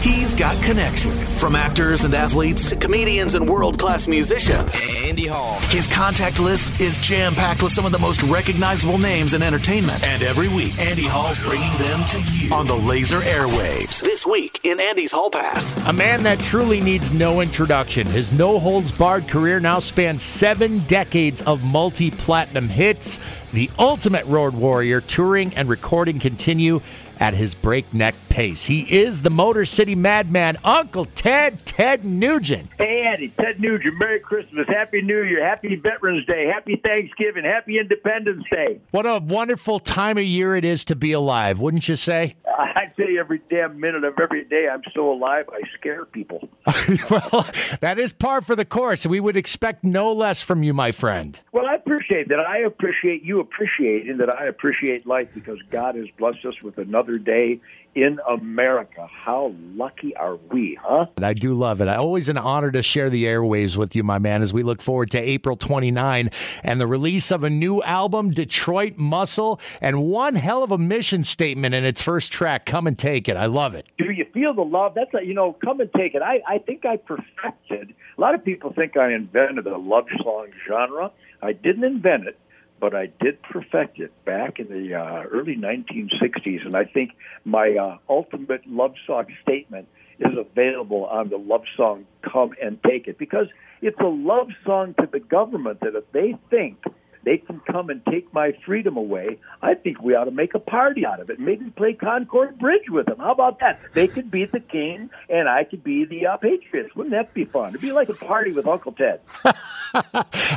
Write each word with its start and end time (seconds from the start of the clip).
He's 0.00 0.32
got 0.32 0.62
connections. 0.62 1.40
From 1.40 1.56
actors 1.56 2.04
and 2.04 2.14
athletes 2.14 2.68
to 2.70 2.76
comedians 2.76 3.34
and 3.34 3.48
world 3.48 3.80
class 3.80 4.06
musicians. 4.06 4.80
Andy 4.96 5.26
Hall. 5.26 5.58
His 5.70 5.88
contact 5.88 6.38
list 6.38 6.80
is 6.80 6.98
jam 6.98 7.34
packed 7.34 7.64
with 7.64 7.72
some 7.72 7.84
of 7.84 7.90
the 7.90 7.98
most 7.98 8.22
recognizable 8.22 8.98
names 8.98 9.34
in 9.34 9.42
entertainment. 9.42 10.06
And 10.06 10.22
every 10.22 10.48
week, 10.48 10.78
Andy 10.78 11.02
Hall's 11.04 11.40
bringing 11.40 11.76
them 11.78 12.04
to 12.06 12.22
you 12.32 12.54
on 12.54 12.68
the 12.68 12.76
laser 12.76 13.18
airwaves. 13.18 14.00
This 14.00 14.24
week 14.24 14.60
in 14.62 14.78
Andy's 14.78 15.10
Hall 15.10 15.30
Pass. 15.30 15.76
A 15.88 15.92
man 15.92 16.22
that 16.22 16.38
truly 16.38 16.80
needs 16.80 17.10
no 17.10 17.40
introduction. 17.40 18.06
His 18.06 18.30
no 18.30 18.60
holds 18.60 18.92
barred 18.92 19.26
career 19.26 19.58
now 19.58 19.80
spans 19.80 20.22
seven 20.22 20.78
decades 20.86 21.42
of 21.42 21.64
multi 21.64 22.12
platinum 22.12 22.68
hits. 22.68 23.18
The 23.52 23.70
ultimate 23.78 24.26
road 24.26 24.54
warrior, 24.54 25.00
touring 25.00 25.54
and 25.54 25.68
recording 25.68 26.20
continue 26.20 26.82
at 27.20 27.34
his 27.34 27.54
breakneck 27.54 28.14
pace. 28.28 28.66
He 28.66 28.82
is 28.82 29.22
the 29.22 29.30
Motor 29.30 29.64
City 29.64 29.94
Madman, 29.94 30.56
Uncle 30.64 31.04
Ted, 31.04 31.64
Ted 31.66 32.04
Nugent. 32.04 32.70
Hey, 32.78 33.04
Andy, 33.06 33.28
Ted 33.28 33.60
Nugent, 33.60 33.98
Merry 33.98 34.20
Christmas, 34.20 34.66
Happy 34.68 35.02
New 35.02 35.22
Year, 35.22 35.44
Happy 35.44 35.76
Veterans 35.76 36.26
Day, 36.26 36.46
Happy 36.46 36.80
Thanksgiving, 36.84 37.44
Happy 37.44 37.78
Independence 37.78 38.44
Day. 38.50 38.80
What 38.90 39.06
a 39.06 39.18
wonderful 39.18 39.80
time 39.80 40.18
of 40.18 40.24
year 40.24 40.56
it 40.56 40.64
is 40.64 40.84
to 40.86 40.96
be 40.96 41.12
alive, 41.12 41.60
wouldn't 41.60 41.88
you 41.88 41.96
say? 41.96 42.36
I 42.58 42.92
say 42.96 43.16
every 43.18 43.40
damn 43.48 43.78
minute 43.80 44.04
of 44.04 44.18
every 44.20 44.44
day 44.44 44.68
I'm 44.68 44.82
still 44.90 45.12
alive, 45.12 45.48
I 45.52 45.60
scare 45.78 46.04
people. 46.04 46.48
well, 47.10 47.46
that 47.80 47.98
is 47.98 48.12
par 48.12 48.40
for 48.42 48.56
the 48.56 48.64
course. 48.64 49.06
We 49.06 49.20
would 49.20 49.36
expect 49.36 49.84
no 49.84 50.12
less 50.12 50.42
from 50.42 50.62
you, 50.62 50.74
my 50.74 50.92
friend. 50.92 51.38
Well, 51.52 51.66
I 51.66 51.74
appreciate 51.74 52.28
that. 52.28 52.40
I 52.40 52.58
appreciate 52.58 53.22
you 53.22 53.40
appreciating 53.40 54.18
that 54.18 54.28
I 54.28 54.46
appreciate 54.46 55.06
life 55.06 55.28
because 55.34 55.58
God 55.70 55.94
has 55.94 56.06
blessed 56.18 56.44
us 56.44 56.60
with 56.62 56.78
another 56.78 57.07
day 57.16 57.60
in 57.94 58.20
America. 58.28 59.08
How 59.10 59.54
lucky 59.74 60.14
are 60.14 60.36
we, 60.36 60.78
huh? 60.80 61.06
And 61.16 61.26
I 61.26 61.32
do 61.32 61.54
love 61.54 61.80
it. 61.80 61.88
I 61.88 61.96
always 61.96 62.28
an 62.28 62.38
honor 62.38 62.70
to 62.70 62.82
share 62.82 63.10
the 63.10 63.24
airwaves 63.24 63.76
with 63.76 63.96
you, 63.96 64.04
my 64.04 64.18
man, 64.18 64.42
as 64.42 64.52
we 64.52 64.62
look 64.62 64.80
forward 64.80 65.10
to 65.12 65.18
April 65.18 65.56
29 65.56 66.30
and 66.62 66.80
the 66.80 66.86
release 66.86 67.30
of 67.30 67.42
a 67.44 67.50
new 67.50 67.82
album, 67.82 68.30
Detroit 68.30 68.98
Muscle, 68.98 69.60
and 69.80 70.02
one 70.02 70.36
hell 70.36 70.62
of 70.62 70.70
a 70.70 70.78
mission 70.78 71.24
statement 71.24 71.74
in 71.74 71.84
its 71.84 72.00
first 72.00 72.32
track, 72.32 72.66
Come 72.66 72.86
and 72.86 72.98
Take 72.98 73.28
It. 73.28 73.36
I 73.36 73.46
love 73.46 73.74
it. 73.74 73.86
Do 73.98 74.10
you 74.12 74.26
feel 74.32 74.54
the 74.54 74.62
love? 74.62 74.94
That's 74.94 75.12
a, 75.14 75.24
you 75.24 75.34
know, 75.34 75.56
Come 75.64 75.80
and 75.80 75.90
Take 75.96 76.14
It. 76.14 76.22
I, 76.22 76.40
I 76.46 76.58
think 76.58 76.84
I 76.84 76.98
perfected. 76.98 77.94
A 78.16 78.20
lot 78.20 78.34
of 78.34 78.44
people 78.44 78.72
think 78.72 78.96
I 78.96 79.12
invented 79.12 79.64
the 79.64 79.76
love 79.76 80.06
song 80.22 80.48
genre. 80.68 81.10
I 81.42 81.52
didn't 81.52 81.84
invent 81.84 82.28
it 82.28 82.38
but 82.80 82.94
I 82.94 83.06
did 83.20 83.42
perfect 83.42 83.98
it 83.98 84.12
back 84.24 84.58
in 84.58 84.68
the 84.68 84.94
uh, 84.94 85.22
early 85.24 85.56
1960s, 85.56 86.64
and 86.64 86.76
I 86.76 86.84
think 86.84 87.12
my 87.44 87.76
uh, 87.76 87.98
ultimate 88.08 88.66
love 88.66 88.94
song 89.06 89.26
statement 89.42 89.88
is 90.18 90.36
available 90.36 91.06
on 91.06 91.28
the 91.28 91.36
love 91.36 91.64
song 91.76 92.06
"Come 92.22 92.52
and 92.62 92.82
Take 92.82 93.08
It" 93.08 93.18
because 93.18 93.46
it's 93.82 93.98
a 94.00 94.06
love 94.06 94.48
song 94.64 94.94
to 95.00 95.08
the 95.10 95.20
government 95.20 95.80
that 95.80 95.94
if 95.94 96.10
they 96.12 96.36
think 96.50 96.82
they 97.28 97.36
can 97.36 97.60
come 97.60 97.90
and 97.90 98.00
take 98.06 98.32
my 98.32 98.52
freedom 98.64 98.96
away. 98.96 99.38
I 99.60 99.74
think 99.74 100.00
we 100.00 100.14
ought 100.14 100.24
to 100.24 100.30
make 100.30 100.54
a 100.54 100.58
party 100.58 101.04
out 101.04 101.20
of 101.20 101.28
it. 101.28 101.38
Maybe 101.38 101.68
play 101.68 101.92
Concord 101.92 102.58
Bridge 102.58 102.88
with 102.88 103.04
them. 103.04 103.18
How 103.18 103.32
about 103.32 103.60
that? 103.60 103.80
They 103.92 104.06
could 104.08 104.30
be 104.30 104.46
the 104.46 104.60
king, 104.60 105.10
and 105.28 105.46
I 105.46 105.64
could 105.64 105.84
be 105.84 106.06
the 106.06 106.26
uh, 106.26 106.38
Patriots. 106.38 106.96
Wouldn't 106.96 107.14
that 107.14 107.34
be 107.34 107.44
fun? 107.44 107.68
It'd 107.68 107.82
be 107.82 107.92
like 107.92 108.08
a 108.08 108.14
party 108.14 108.52
with 108.52 108.66
Uncle 108.66 108.92
Ted. 108.92 109.20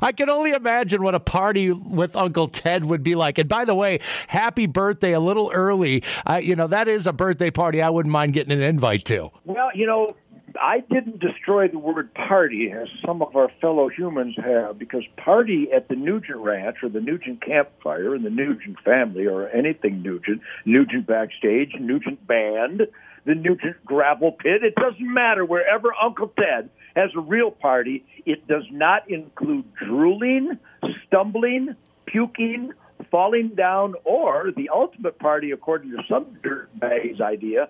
I 0.02 0.14
can 0.16 0.30
only 0.30 0.52
imagine 0.52 1.04
what 1.04 1.14
a 1.14 1.20
party 1.20 1.74
with 1.74 2.16
Uncle 2.16 2.48
Ted 2.48 2.86
would 2.86 3.04
be 3.04 3.16
like. 3.16 3.38
And 3.38 3.50
by 3.50 3.66
the 3.66 3.76
way, 3.76 4.00
happy 4.28 4.66
birthday 4.66 5.12
a 5.12 5.20
little 5.20 5.52
early. 5.54 6.04
Uh, 6.26 6.40
you 6.42 6.56
know, 6.56 6.68
that 6.68 6.88
is 6.88 7.06
a 7.06 7.12
birthday 7.12 7.52
party 7.52 7.82
I 7.82 7.90
wouldn't 7.90 8.14
mind 8.14 8.32
getting 8.32 8.54
an 8.54 8.62
invite 8.62 9.04
to. 9.06 9.30
Well, 9.44 9.72
you 9.76 9.88
know, 9.88 10.16
I 10.60 10.80
didn't 10.80 11.20
destroy 11.20 11.68
the 11.68 11.80
word 11.80 12.14
party 12.14 12.72
as 12.72 12.88
some 13.06 13.22
of 13.22 13.36
our 13.36 13.50
fellow 13.62 13.90
humans 13.90 14.36
have, 14.38 14.80
because 14.80 15.04
party 15.18 15.70
at 15.74 15.88
the 15.88 15.96
Nugent 15.96 16.38
Ranch 16.38 16.78
or 16.84 16.90
the 16.90 17.02
Nugent 17.02 17.46
Campfire 17.46 18.16
and 18.16 18.26
the 18.26 18.30
Nugent 18.30 18.80
family 18.80 19.28
or 19.28 19.50
anything 19.50 20.02
Nugent, 20.02 20.42
Nugent 20.66 21.08
Backstage, 21.08 21.74
Nugent 21.80 22.26
Band, 22.26 22.88
the 23.26 23.36
Nugent 23.36 23.84
Gravel 23.86 24.32
Pit, 24.32 24.64
it 24.64 24.76
doesn't 24.76 25.14
matter. 25.14 25.46
Wherever 25.46 25.90
Uncle 26.02 26.32
Ted 26.40 26.70
has 26.96 27.12
a 27.16 27.22
real 27.22 27.52
party, 27.52 28.04
it 28.26 28.48
does 28.48 28.66
not 28.72 29.10
include 29.10 29.66
drooling, 29.76 30.58
stumbling, 31.06 31.76
puking, 32.06 32.72
falling 33.10 33.50
down, 33.50 33.96
or 34.04 34.52
the 34.56 34.70
ultimate 34.74 35.20
party, 35.20 35.52
according 35.52 35.92
to 35.92 35.98
some 36.10 36.26
dirtbag's 36.44 37.22
idea, 37.22 37.70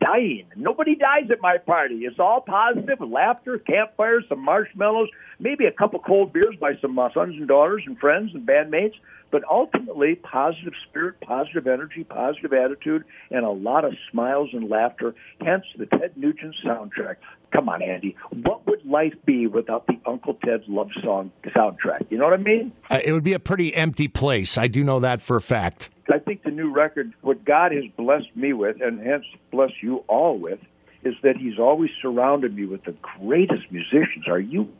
dying. 0.00 0.46
Nobody 0.56 0.94
dies 0.94 1.30
at 1.30 1.40
my 1.40 1.58
party. 1.58 2.00
It's 2.04 2.18
all 2.18 2.40
positive, 2.40 3.00
laughter, 3.00 3.58
campfires, 3.58 4.24
some 4.28 4.44
marshmallows, 4.44 5.08
maybe 5.38 5.66
a 5.66 5.72
couple 5.72 6.00
cold 6.00 6.32
beers 6.32 6.56
by 6.60 6.72
some 6.80 6.98
uh, 6.98 7.12
sons 7.12 7.34
and 7.36 7.48
daughters 7.48 7.82
and 7.86 7.98
friends 7.98 8.30
and 8.34 8.46
bandmates. 8.46 8.94
But 9.30 9.44
ultimately, 9.48 10.16
positive 10.16 10.72
spirit, 10.88 11.20
positive 11.20 11.66
energy, 11.66 12.02
positive 12.02 12.52
attitude, 12.52 13.04
and 13.30 13.44
a 13.44 13.50
lot 13.50 13.84
of 13.84 13.94
smiles 14.10 14.50
and 14.52 14.68
laughter. 14.68 15.14
Hence 15.40 15.64
the 15.78 15.86
Ted 15.86 16.16
Nugent 16.16 16.56
soundtrack. 16.64 17.16
Come 17.52 17.68
on, 17.68 17.82
Andy. 17.82 18.16
What 18.30 18.66
would 18.66 18.84
life 18.84 19.14
be 19.24 19.46
without 19.46 19.86
the 19.86 19.98
Uncle 20.06 20.34
Ted's 20.44 20.64
Love 20.68 20.90
Song 21.02 21.32
soundtrack? 21.46 22.06
You 22.10 22.18
know 22.18 22.24
what 22.24 22.34
I 22.34 22.42
mean? 22.42 22.72
Uh, 22.88 23.00
it 23.04 23.12
would 23.12 23.24
be 23.24 23.32
a 23.32 23.40
pretty 23.40 23.74
empty 23.74 24.08
place. 24.08 24.56
I 24.56 24.68
do 24.68 24.84
know 24.84 25.00
that 25.00 25.20
for 25.20 25.36
a 25.36 25.40
fact. 25.40 25.88
I 26.12 26.18
think 26.18 26.42
the 26.42 26.50
new 26.50 26.72
record, 26.72 27.12
what 27.22 27.44
God 27.44 27.72
has 27.72 27.84
blessed 27.96 28.34
me 28.34 28.52
with, 28.52 28.80
and 28.80 29.00
hence 29.00 29.24
bless 29.50 29.70
you 29.80 29.98
all 30.08 30.38
with, 30.38 30.60
is 31.04 31.14
that 31.22 31.36
He's 31.36 31.58
always 31.58 31.90
surrounded 32.00 32.54
me 32.54 32.66
with 32.66 32.84
the 32.84 32.94
greatest 33.18 33.70
musicians. 33.70 34.28
Are 34.28 34.40
you 34.40 34.72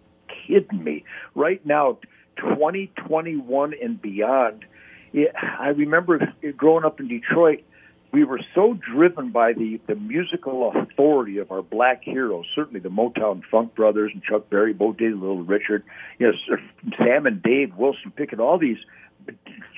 kidding 0.46 0.82
me? 0.82 1.04
Right 1.34 1.64
now, 1.64 1.98
2021 2.36 3.74
and 3.82 4.00
beyond, 4.00 4.64
it, 5.12 5.32
I 5.36 5.68
remember 5.68 6.32
growing 6.56 6.84
up 6.84 7.00
in 7.00 7.08
Detroit, 7.08 7.62
we 8.12 8.24
were 8.24 8.40
so 8.54 8.74
driven 8.74 9.30
by 9.30 9.52
the, 9.52 9.80
the 9.86 9.94
musical 9.94 10.72
authority 10.74 11.38
of 11.38 11.50
our 11.52 11.62
black 11.62 12.02
heroes, 12.02 12.46
certainly 12.54 12.80
the 12.80 12.88
Motown 12.88 13.42
Funk 13.50 13.74
Brothers 13.74 14.10
and 14.12 14.22
Chuck 14.22 14.50
Berry, 14.50 14.72
Bo 14.72 14.92
Diddley, 14.92 15.20
Little 15.20 15.44
Richard, 15.44 15.84
you 16.18 16.26
know, 16.26 16.56
Sam 16.98 17.26
and 17.26 17.42
Dave 17.42 17.74
Wilson 17.76 18.10
Pickett, 18.10 18.40
all 18.40 18.58
these 18.58 18.78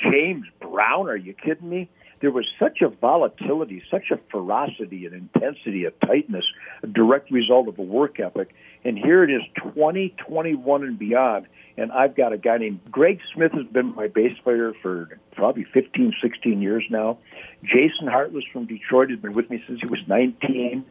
James 0.02 0.46
Brown, 0.60 1.08
are 1.08 1.16
you 1.16 1.34
kidding 1.34 1.68
me? 1.68 1.88
There 2.20 2.30
was 2.30 2.46
such 2.58 2.82
a 2.82 2.88
volatility, 2.88 3.82
such 3.90 4.12
a 4.12 4.18
ferocity 4.30 5.06
and 5.06 5.14
intensity, 5.14 5.84
a 5.84 5.90
tightness, 6.06 6.44
a 6.82 6.86
direct 6.86 7.32
result 7.32 7.66
of 7.66 7.78
a 7.78 7.82
work 7.82 8.20
ethic. 8.20 8.54
And 8.84 8.96
here 8.96 9.24
it 9.24 9.30
is, 9.30 9.42
2021 9.56 10.84
and 10.84 10.98
beyond. 10.98 11.46
And 11.76 11.90
I've 11.92 12.14
got 12.14 12.32
a 12.32 12.38
guy 12.38 12.58
named 12.58 12.80
Greg 12.90 13.20
Smith 13.34 13.52
has 13.52 13.66
been 13.66 13.94
my 13.94 14.08
bass 14.08 14.36
player 14.44 14.72
for 14.82 15.18
probably 15.34 15.64
15, 15.64 16.14
16 16.22 16.60
years 16.60 16.84
now. 16.90 17.18
Jason 17.64 18.06
Hartless 18.06 18.44
from 18.52 18.66
Detroit 18.66 19.10
has 19.10 19.18
been 19.18 19.32
with 19.32 19.48
me 19.48 19.62
since 19.66 19.80
he 19.80 19.86
was 19.86 20.00
19. 20.06 20.84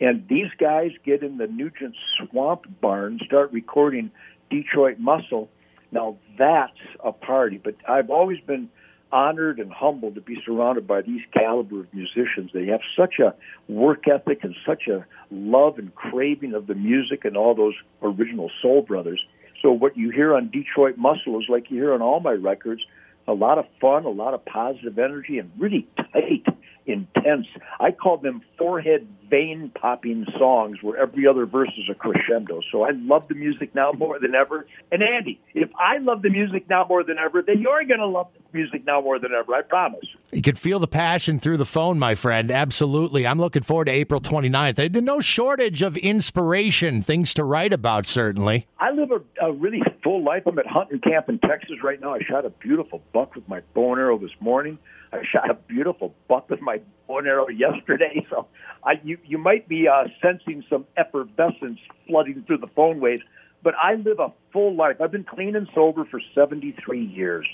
And 0.00 0.26
these 0.28 0.48
guys 0.58 0.90
get 1.04 1.22
in 1.22 1.38
the 1.38 1.46
Nugent 1.46 1.94
Swamp 2.18 2.66
Barn, 2.80 3.20
start 3.24 3.52
recording 3.52 4.10
Detroit 4.50 4.98
Muscle 4.98 5.48
now 5.94 6.16
that's 6.36 6.72
a 7.02 7.12
party. 7.12 7.58
But 7.62 7.76
I've 7.88 8.10
always 8.10 8.40
been 8.40 8.68
honored 9.12 9.60
and 9.60 9.72
humbled 9.72 10.16
to 10.16 10.20
be 10.20 10.36
surrounded 10.44 10.88
by 10.88 11.00
these 11.00 11.22
caliber 11.32 11.80
of 11.80 11.94
musicians. 11.94 12.50
They 12.52 12.66
have 12.66 12.80
such 12.98 13.20
a 13.20 13.32
work 13.68 14.08
ethic 14.08 14.42
and 14.42 14.56
such 14.66 14.88
a 14.88 15.06
love 15.30 15.78
and 15.78 15.94
craving 15.94 16.52
of 16.52 16.66
the 16.66 16.74
music 16.74 17.24
and 17.24 17.36
all 17.36 17.54
those 17.54 17.74
original 18.02 18.50
soul 18.60 18.82
brothers. 18.82 19.24
So 19.64 19.72
what 19.72 19.96
you 19.96 20.10
hear 20.10 20.34
on 20.34 20.50
Detroit 20.50 20.98
Muscle 20.98 21.40
is 21.40 21.46
like 21.48 21.70
you 21.70 21.78
hear 21.78 21.94
on 21.94 22.02
all 22.02 22.20
my 22.20 22.32
records, 22.32 22.82
a 23.26 23.32
lot 23.32 23.56
of 23.56 23.64
fun, 23.80 24.04
a 24.04 24.10
lot 24.10 24.34
of 24.34 24.44
positive 24.44 24.98
energy, 24.98 25.38
and 25.38 25.50
really 25.58 25.88
tight, 25.96 26.44
intense. 26.86 27.46
I 27.80 27.90
call 27.90 28.18
them 28.18 28.42
forehead 28.58 29.06
vein 29.28 29.72
popping 29.74 30.26
songs 30.38 30.78
where 30.82 30.98
every 30.98 31.26
other 31.26 31.46
verse 31.46 31.70
is 31.78 31.88
a 31.90 31.94
crescendo. 31.94 32.60
So 32.70 32.82
I 32.82 32.90
love 32.90 33.28
the 33.28 33.34
music 33.34 33.74
now 33.74 33.92
more 33.92 34.18
than 34.18 34.34
ever. 34.34 34.66
And 34.92 35.02
Andy, 35.02 35.40
if 35.54 35.70
I 35.78 35.98
love 35.98 36.22
the 36.22 36.30
music 36.30 36.68
now 36.68 36.86
more 36.88 37.02
than 37.02 37.16
ever, 37.18 37.42
then 37.42 37.60
you're 37.60 37.84
going 37.84 38.00
to 38.00 38.06
love 38.06 38.28
the 38.34 38.58
music 38.58 38.84
now 38.84 39.00
more 39.00 39.18
than 39.18 39.32
ever. 39.32 39.54
I 39.54 39.62
promise. 39.62 40.04
You 40.32 40.42
can 40.42 40.56
feel 40.56 40.78
the 40.78 40.86
passion 40.86 41.38
through 41.38 41.56
the 41.56 41.64
phone, 41.64 41.98
my 41.98 42.14
friend. 42.14 42.50
Absolutely. 42.50 43.26
I'm 43.26 43.38
looking 43.40 43.62
forward 43.62 43.86
to 43.86 43.92
April 43.92 44.20
29th. 44.20 44.76
There's 44.76 45.04
no 45.04 45.20
shortage 45.20 45.82
of 45.82 45.96
inspiration, 45.96 47.02
things 47.02 47.34
to 47.34 47.44
write 47.44 47.72
about, 47.72 48.06
certainly. 48.06 48.66
I 48.78 48.90
live 48.90 49.10
a, 49.10 49.46
a 49.46 49.52
really 49.52 49.82
full 50.02 50.22
life. 50.22 50.42
I'm 50.46 50.58
at 50.58 50.66
hunting 50.66 51.00
camp 51.00 51.28
in 51.28 51.38
Texas 51.38 51.76
right 51.82 52.00
now. 52.00 52.14
I 52.14 52.20
shot 52.20 52.44
a 52.44 52.50
beautiful 52.50 53.02
buck 53.12 53.34
with 53.34 53.48
my 53.48 53.60
bow 53.74 53.92
and 53.92 54.00
arrow 54.00 54.18
this 54.18 54.30
morning. 54.40 54.78
I 55.14 55.22
shot 55.24 55.48
a 55.48 55.54
beautiful 55.54 56.12
buck 56.28 56.50
with 56.50 56.60
my 56.60 56.80
bow 57.06 57.18
and 57.18 57.28
arrow 57.28 57.48
yesterday. 57.48 58.26
So 58.30 58.46
I, 58.82 58.94
you, 59.04 59.18
you 59.24 59.38
might 59.38 59.68
be 59.68 59.86
uh, 59.86 60.08
sensing 60.20 60.64
some 60.68 60.86
effervescence 60.96 61.78
flooding 62.06 62.42
through 62.46 62.58
the 62.58 62.66
phone 62.66 63.00
waves, 63.00 63.22
but 63.62 63.74
I 63.80 63.94
live 63.94 64.18
a 64.18 64.32
full 64.52 64.74
life. 64.74 65.00
I've 65.00 65.12
been 65.12 65.24
clean 65.24 65.54
and 65.54 65.68
sober 65.74 66.04
for 66.04 66.20
73 66.34 67.00
years. 67.04 67.46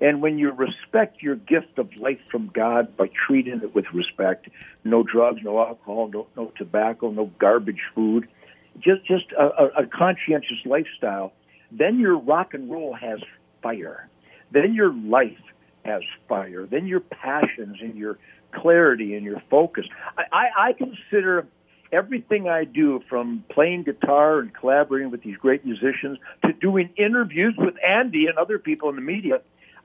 And 0.00 0.22
when 0.22 0.38
you 0.38 0.52
respect 0.52 1.22
your 1.22 1.34
gift 1.34 1.78
of 1.78 1.88
life 1.96 2.20
from 2.30 2.50
God 2.54 2.96
by 2.96 3.10
treating 3.26 3.60
it 3.62 3.74
with 3.74 3.86
respect, 3.92 4.48
no 4.84 5.02
drugs, 5.02 5.40
no 5.42 5.58
alcohol, 5.58 6.08
no, 6.12 6.28
no 6.36 6.52
tobacco, 6.56 7.10
no 7.10 7.26
garbage 7.40 7.82
food, 7.94 8.28
just 8.78 9.04
just 9.06 9.32
a, 9.32 9.82
a 9.82 9.86
conscientious 9.86 10.58
lifestyle, 10.64 11.32
then 11.72 11.98
your 11.98 12.16
rock 12.16 12.54
and 12.54 12.70
roll 12.70 12.94
has 12.94 13.18
fire. 13.60 14.08
Then 14.52 14.72
your 14.72 14.94
life 14.94 15.36
has 15.84 16.02
fire. 16.28 16.66
Then 16.66 16.86
your 16.86 17.00
passions 17.00 17.78
and 17.80 17.94
your 17.96 18.18
clarity 18.52 19.14
and 19.14 19.24
your 19.24 19.42
focus. 19.50 19.86
I, 20.16 20.24
I, 20.32 20.68
I 20.68 20.72
consider 20.72 21.46
everything 21.92 22.48
I 22.48 22.64
do 22.64 23.02
from 23.08 23.44
playing 23.50 23.84
guitar 23.84 24.40
and 24.40 24.54
collaborating 24.54 25.10
with 25.10 25.22
these 25.22 25.36
great 25.36 25.64
musicians 25.64 26.18
to 26.44 26.52
doing 26.52 26.90
interviews 26.96 27.54
with 27.56 27.74
Andy 27.82 28.26
and 28.26 28.38
other 28.38 28.58
people 28.58 28.88
in 28.90 28.96
the 28.96 29.02
media, 29.02 29.40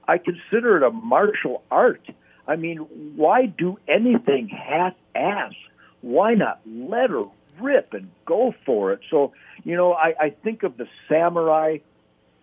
I 0.07 0.18
consider 0.18 0.78
it 0.78 0.84
a 0.84 0.92
martial 0.92 1.63
art. 1.72 2.06
I 2.48 2.57
mean, 2.57 2.78
why 3.16 3.46
do 3.46 3.78
anything 3.88 4.50
half 4.50 4.94
ass? 5.16 5.54
Why 6.01 6.34
not 6.34 6.60
let 6.66 7.10
her 7.10 7.25
rip 7.62 7.94
and 7.94 8.10
go 8.25 8.54
for 8.66 8.92
it? 8.92 9.00
So, 9.10 9.31
you 9.63 9.78
know, 9.78 9.94
I, 9.94 10.13
I 10.19 10.30
think 10.44 10.63
of 10.63 10.75
the 10.75 10.88
samurai 11.07 11.78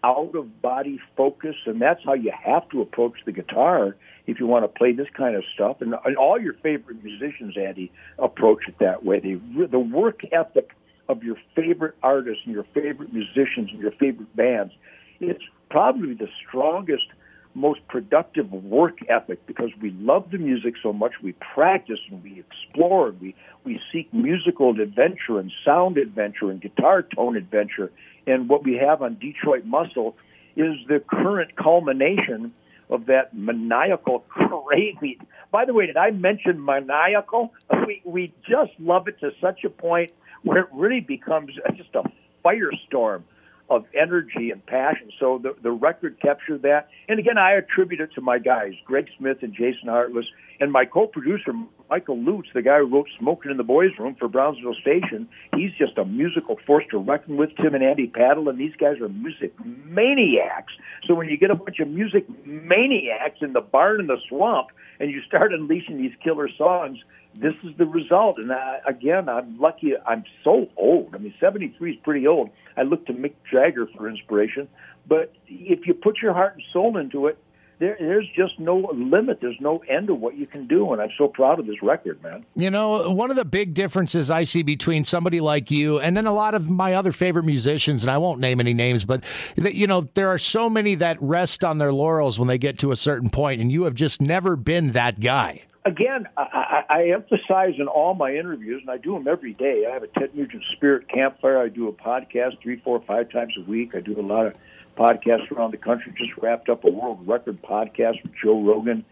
out 0.03 0.35
of 0.35 0.63
body 0.63 0.99
focus, 1.17 1.57
and 1.67 1.81
that's 1.81 2.01
how 2.05 2.15
you 2.15 2.33
have 2.45 2.69
to 2.71 2.81
approach 2.81 3.19
the 3.27 3.33
guitar 3.33 3.97
if 4.27 4.41
you 4.41 4.47
want 4.47 4.65
to 4.65 4.69
play 4.69 4.93
this 4.93 5.09
kind 5.17 5.37
of 5.37 5.45
stuff. 5.55 5.79
And, 5.81 5.95
and 6.05 6.17
all 6.17 6.41
your 6.41 6.55
favorite 6.55 7.03
musicians, 7.03 7.57
Andy, 7.57 7.93
approach 8.19 8.69
it 8.69 8.77
that 8.81 9.05
way. 9.05 9.21
The 9.21 9.79
work 9.79 10.21
ethic 10.33 10.71
of 11.09 11.23
your 11.23 11.37
favorite 11.55 11.97
artists 12.03 12.43
and 12.45 12.55
your 12.55 12.65
favorite 12.73 13.13
musicians 13.13 13.71
and 13.73 13.81
your 13.81 13.93
favorite 13.93 14.35
bands, 14.37 14.73
it's 15.21 15.43
probably 15.69 16.15
the 16.15 16.29
strongest, 16.47 17.07
most 17.55 17.81
productive 17.89 18.53
work 18.53 18.99
ethic 19.09 19.45
because 19.47 19.71
we 19.83 19.91
love 19.91 20.31
the 20.31 20.39
music 20.39 20.75
so 20.83 20.93
much. 20.93 21.15
We 21.23 21.33
practice 21.33 21.99
and 22.11 22.23
we 22.23 22.41
explore 22.41 23.09
and 23.09 23.21
we, 23.21 23.35
we 23.65 23.81
seek 23.93 24.13
musical 24.15 24.71
adventure 24.81 25.39
and 25.39 25.53
sound 25.65 25.99
adventure 25.99 26.51
and 26.51 26.61
guitar 26.61 27.03
tone 27.03 27.37
adventure 27.37 27.91
and 28.27 28.49
what 28.49 28.65
we 28.65 28.75
have 28.77 29.03
on 29.03 29.17
Detroit 29.17 29.65
Muscle 29.65 30.17
is 30.57 30.75
the 30.89 31.01
current 31.01 31.57
culmination 31.57 32.53
of 32.89 33.07
that 33.07 33.35
maniacal 33.35 34.21
crazy. 34.29 35.19
By 35.51 35.65
the 35.65 35.75
way, 35.75 35.87
did 35.87 35.97
I 35.97 36.11
mention 36.11 36.65
maniacal? 36.65 37.53
We 37.87 38.03
we 38.05 38.35
just 38.49 38.73
love 38.79 39.09
it 39.09 39.21
to 39.21 39.31
such 39.41 39.65
a 39.65 39.71
point 39.71 40.13
where 40.43 40.59
it 40.59 40.69
really 40.73 41.01
becomes 41.01 41.53
just 41.77 41.95
a 41.95 42.03
firestorm 42.45 43.23
of 43.69 43.85
energy 43.95 44.51
and 44.51 44.65
passion. 44.67 45.11
So 45.19 45.39
the 45.39 45.55
the 45.63 45.71
record 45.71 46.21
captured 46.21 46.63
that. 46.63 46.89
And 47.09 47.19
again, 47.19 47.39
I 47.39 47.53
attribute 47.53 48.01
it 48.01 48.13
to 48.15 48.21
my 48.21 48.39
guys, 48.39 48.73
Greg 48.85 49.09
Smith 49.17 49.39
and 49.43 49.55
Jason 49.55 49.89
Hartless, 49.89 50.27
and 50.59 50.73
my 50.73 50.85
co-producer 50.85 51.53
Michael 51.91 52.19
Lutz, 52.19 52.49
the 52.55 52.63
guy 52.63 52.79
who 52.79 52.87
wrote 52.87 53.09
"Smoking 53.19 53.51
in 53.51 53.57
the 53.57 53.65
Boys' 53.65 53.91
Room" 53.99 54.15
for 54.15 54.29
Brownsville 54.29 54.77
Station. 54.81 55.29
He's 55.57 55.73
just 55.77 55.99
a 55.99 56.05
musical 56.05 56.57
force 56.65 56.85
to 56.93 56.99
reckon 56.99 57.37
with. 57.37 57.51
Tim 57.57 57.75
and 57.75 57.83
Andy 57.83 58.07
Patalan, 58.07 58.51
and 58.51 58.59
these 58.59 58.77
guys 58.79 59.01
are 59.01 59.09
music 59.09 59.53
maniacs. 59.65 60.73
So 61.07 61.15
when 61.15 61.29
you 61.29 61.37
get 61.37 61.51
a 61.51 61.57
bunch 61.57 61.81
of 61.81 61.89
music 61.89 62.27
maniacs 62.47 63.39
in 63.43 63.53
the 63.53 63.61
barn 63.61 63.99
in 64.01 64.07
the 64.07 64.19
swamp, 64.29 64.69
and 65.01 65.11
you 65.11 65.21
start 65.23 65.53
unleashing 65.53 65.99
these 65.99 66.13
killer 66.23 66.49
songs, 66.57 66.99
this 67.35 67.55
is 67.65 67.77
the 67.77 67.87
result. 67.87 68.39
And 68.39 68.53
I, 68.53 68.79
again, 68.87 69.29
I'm 69.29 69.59
lucky. 69.59 69.95
I'm 70.07 70.25
so 70.45 70.69
old. 70.77 71.15
I 71.15 71.19
mean, 71.19 71.35
73 71.41 71.93
is 71.93 71.99
pretty 72.05 72.27
old. 72.27 72.51
I 72.77 72.83
look 72.83 73.07
to 73.07 73.13
Mick 73.13 73.35
Jagger 73.51 73.89
for 73.97 74.09
inspiration. 74.09 74.69
But 75.09 75.33
if 75.49 75.87
you 75.87 75.95
put 75.95 76.19
your 76.23 76.35
heart 76.35 76.55
and 76.55 76.63
soul 76.73 76.97
into 76.97 77.27
it, 77.27 77.37
there, 77.81 77.97
there's 77.99 78.29
just 78.37 78.61
no 78.61 78.91
limit. 78.95 79.39
There's 79.41 79.59
no 79.59 79.79
end 79.89 80.09
to 80.09 80.15
what 80.15 80.37
you 80.37 80.47
can 80.47 80.67
do, 80.67 80.93
and 80.93 81.01
I'm 81.01 81.11
so 81.17 81.29
proud 81.29 81.59
of 81.59 81.67
this 81.67 81.83
record, 81.83 82.23
man. 82.23 82.45
You 82.55 82.71
know, 82.71 83.11
one 83.11 83.31
of 83.31 83.37
the 83.37 83.45
big 83.45 83.73
differences 83.73 84.31
I 84.31 84.45
see 84.45 84.63
between 84.63 85.05
somebody 85.05 85.41
like 85.41 85.71
you 85.71 85.99
and 85.99 86.15
then 86.15 86.27
a 86.27 86.33
lot 86.33 86.55
of 86.55 86.69
my 86.69 86.93
other 86.93 87.11
favorite 87.11 87.45
musicians, 87.45 88.05
and 88.05 88.11
I 88.11 88.19
won't 88.19 88.39
name 88.39 88.61
any 88.61 88.75
names, 88.75 89.05
but 89.05 89.25
you 89.57 89.87
know, 89.87 90.03
there 90.03 90.29
are 90.29 90.39
so 90.39 90.69
many 90.69 90.95
that 90.97 91.17
rest 91.23 91.65
on 91.65 91.79
their 91.79 91.93
laurels 91.93 92.39
when 92.39 92.49
they 92.49 92.59
get 92.59 92.79
to 92.81 92.93
a 92.93 92.97
certain 92.97 93.31
point, 93.31 93.63
and 93.63 93.73
you 93.73 93.85
have 93.85 93.95
just 93.95 94.21
never 94.21 94.57
been 94.57 94.93
that 94.93 95.19
guy 95.19 95.63
again, 95.87 96.27
I, 96.37 96.83
I, 96.91 97.05
emphasize 97.15 97.75
in 97.79 97.89
all 97.89 98.13
my 98.15 98.35
interviews, 98.35 98.83
and 98.83 98.91
I 98.91 98.99
do 98.99 99.15
them 99.15 99.27
every 99.27 99.55
day. 99.55 99.87
I 99.89 99.95
have 99.95 100.03
a 100.03 100.09
Ted 100.09 100.35
Nugent 100.35 100.63
Spirit 100.77 101.09
Campfire. 101.09 101.59
I 101.59 101.69
do 101.69 101.89
a 101.89 101.93
podcast 101.93 102.61
three, 102.63 102.77
four, 102.85 103.03
five 103.07 103.31
times 103.31 103.55
a 103.57 103.63
week. 103.63 103.95
I 103.95 104.01
do 104.01 104.19
a 104.19 104.21
lot 104.21 104.47
of 104.47 104.55
podcasts 104.97 105.51
around 105.51 105.73
the 105.73 105.79
country. 105.79 106.13
Just 106.17 106.37
wrapped 106.37 106.69
up 106.69 106.85
a 106.85 106.91
world 106.91 107.27
record 107.27 107.63
podcast 107.63 108.23
with 108.23 108.33
Joe 108.43 108.63
Rogan. 108.63 109.05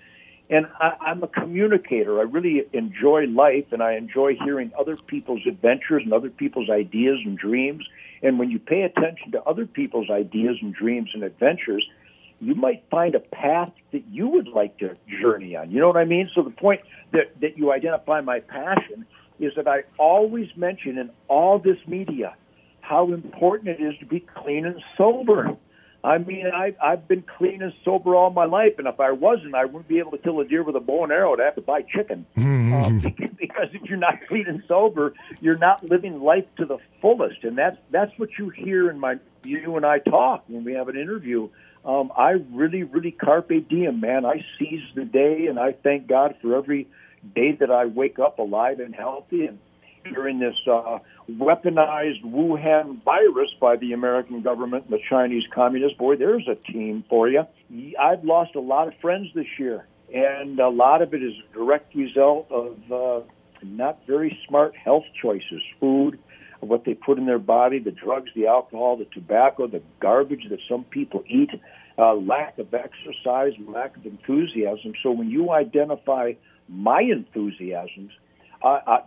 And 0.50 0.66
I, 0.80 0.94
I'm 1.00 1.22
a 1.22 1.28
communicator. 1.28 2.20
I 2.20 2.22
really 2.22 2.64
enjoy 2.72 3.26
life, 3.26 3.66
and 3.70 3.82
I 3.82 3.94
enjoy 3.94 4.36
hearing 4.36 4.72
other 4.78 4.96
people's 4.96 5.46
adventures 5.46 6.02
and 6.04 6.12
other 6.12 6.30
people's 6.30 6.70
ideas 6.70 7.18
and 7.24 7.36
dreams. 7.36 7.86
And 8.22 8.38
when 8.38 8.50
you 8.50 8.58
pay 8.58 8.82
attention 8.82 9.32
to 9.32 9.42
other 9.42 9.66
people's 9.66 10.10
ideas 10.10 10.56
and 10.62 10.74
dreams 10.74 11.10
and 11.14 11.22
adventures, 11.22 11.86
you 12.40 12.54
might 12.54 12.84
find 12.90 13.14
a 13.14 13.20
path 13.20 13.72
that 13.92 14.06
you 14.08 14.28
would 14.28 14.48
like 14.48 14.78
to 14.78 14.96
journey 15.20 15.56
on. 15.56 15.70
You 15.70 15.80
know 15.80 15.88
what 15.88 15.96
I 15.96 16.04
mean? 16.04 16.30
So 16.34 16.42
the 16.42 16.50
point 16.50 16.80
that, 17.12 17.40
that 17.40 17.58
you 17.58 17.72
identify 17.72 18.20
my 18.20 18.40
passion 18.40 19.06
is 19.40 19.52
that 19.56 19.68
I 19.68 19.84
always 19.98 20.48
mention 20.56 20.98
in 20.98 21.10
all 21.28 21.58
this 21.58 21.78
media 21.86 22.34
how 22.80 23.12
important 23.12 23.68
it 23.68 23.80
is 23.80 23.98
to 23.98 24.06
be 24.06 24.20
clean 24.20 24.64
and 24.66 24.82
sober. 24.96 25.56
I 26.04 26.18
mean, 26.18 26.46
I, 26.46 26.74
I've 26.82 27.08
been 27.08 27.22
clean 27.22 27.60
and 27.60 27.72
sober 27.84 28.14
all 28.14 28.30
my 28.30 28.44
life, 28.44 28.74
and 28.78 28.86
if 28.86 29.00
I 29.00 29.10
wasn't, 29.10 29.56
I 29.56 29.64
wouldn't 29.64 29.88
be 29.88 29.98
able 29.98 30.12
to 30.12 30.18
kill 30.18 30.38
a 30.38 30.44
deer 30.44 30.62
with 30.62 30.76
a 30.76 30.80
bow 30.80 31.02
and 31.02 31.12
arrow. 31.12 31.32
I'd 31.32 31.40
have 31.40 31.56
to 31.56 31.60
buy 31.60 31.82
chicken. 31.82 32.26
Mm-hmm. 32.36 32.58
Um, 32.68 32.98
because 33.40 33.68
if 33.72 33.88
you're 33.88 33.98
not 33.98 34.26
clean 34.28 34.46
and 34.46 34.62
sober, 34.68 35.14
you're 35.40 35.56
not 35.56 35.82
living 35.82 36.20
life 36.20 36.44
to 36.58 36.66
the 36.66 36.78
fullest, 37.00 37.42
and 37.42 37.56
that's 37.56 37.78
that's 37.90 38.12
what 38.18 38.28
you 38.38 38.50
hear 38.50 38.90
in 38.90 39.00
my 39.00 39.16
you 39.42 39.76
and 39.76 39.86
I 39.86 39.98
talk 39.98 40.44
when 40.48 40.64
we 40.64 40.74
have 40.74 40.88
an 40.88 40.96
interview. 40.96 41.48
Um, 41.84 42.12
I 42.16 42.36
really, 42.52 42.82
really 42.82 43.10
carpe 43.10 43.68
diem, 43.68 44.00
man. 44.00 44.26
I 44.26 44.44
seize 44.58 44.82
the 44.94 45.04
day, 45.04 45.46
and 45.46 45.58
I 45.58 45.72
thank 45.72 46.06
God 46.06 46.36
for 46.42 46.54
every 46.56 46.86
day 47.34 47.52
that 47.52 47.70
I 47.70 47.86
wake 47.86 48.18
up 48.18 48.38
alive 48.38 48.80
and 48.80 48.94
healthy. 48.94 49.46
And 49.46 49.58
during 50.12 50.38
this 50.38 50.54
uh, 50.70 50.98
weaponized 51.30 52.24
Wuhan 52.24 53.02
virus 53.04 53.50
by 53.60 53.76
the 53.76 53.92
American 53.92 54.42
government 54.42 54.84
and 54.84 54.92
the 54.92 55.02
Chinese 55.08 55.44
Communist. 55.54 55.98
Boy, 55.98 56.16
there's 56.16 56.48
a 56.48 56.54
team 56.72 57.04
for 57.08 57.28
you. 57.28 57.44
I've 58.00 58.24
lost 58.24 58.54
a 58.54 58.60
lot 58.60 58.88
of 58.88 58.94
friends 59.00 59.28
this 59.34 59.46
year, 59.58 59.86
and 60.12 60.58
a 60.58 60.68
lot 60.68 61.02
of 61.02 61.14
it 61.14 61.22
is 61.22 61.34
a 61.50 61.54
direct 61.54 61.94
result 61.94 62.50
of 62.50 62.76
uh, 62.92 63.20
not 63.62 64.00
very 64.06 64.38
smart 64.48 64.74
health 64.76 65.04
choices, 65.20 65.62
food, 65.80 66.18
what 66.60 66.84
they 66.84 66.94
put 66.94 67.18
in 67.18 67.26
their 67.26 67.38
body, 67.38 67.78
the 67.78 67.90
drugs, 67.90 68.30
the 68.34 68.46
alcohol, 68.46 68.96
the 68.96 69.06
tobacco, 69.06 69.66
the 69.66 69.82
garbage 70.00 70.46
that 70.50 70.58
some 70.68 70.84
people 70.84 71.22
eat, 71.28 71.50
uh, 71.98 72.14
lack 72.14 72.58
of 72.58 72.72
exercise, 72.74 73.52
lack 73.66 73.96
of 73.96 74.06
enthusiasm. 74.06 74.92
So 75.02 75.10
when 75.10 75.30
you 75.30 75.50
identify 75.50 76.32
my 76.68 77.00
enthusiasms, 77.02 78.10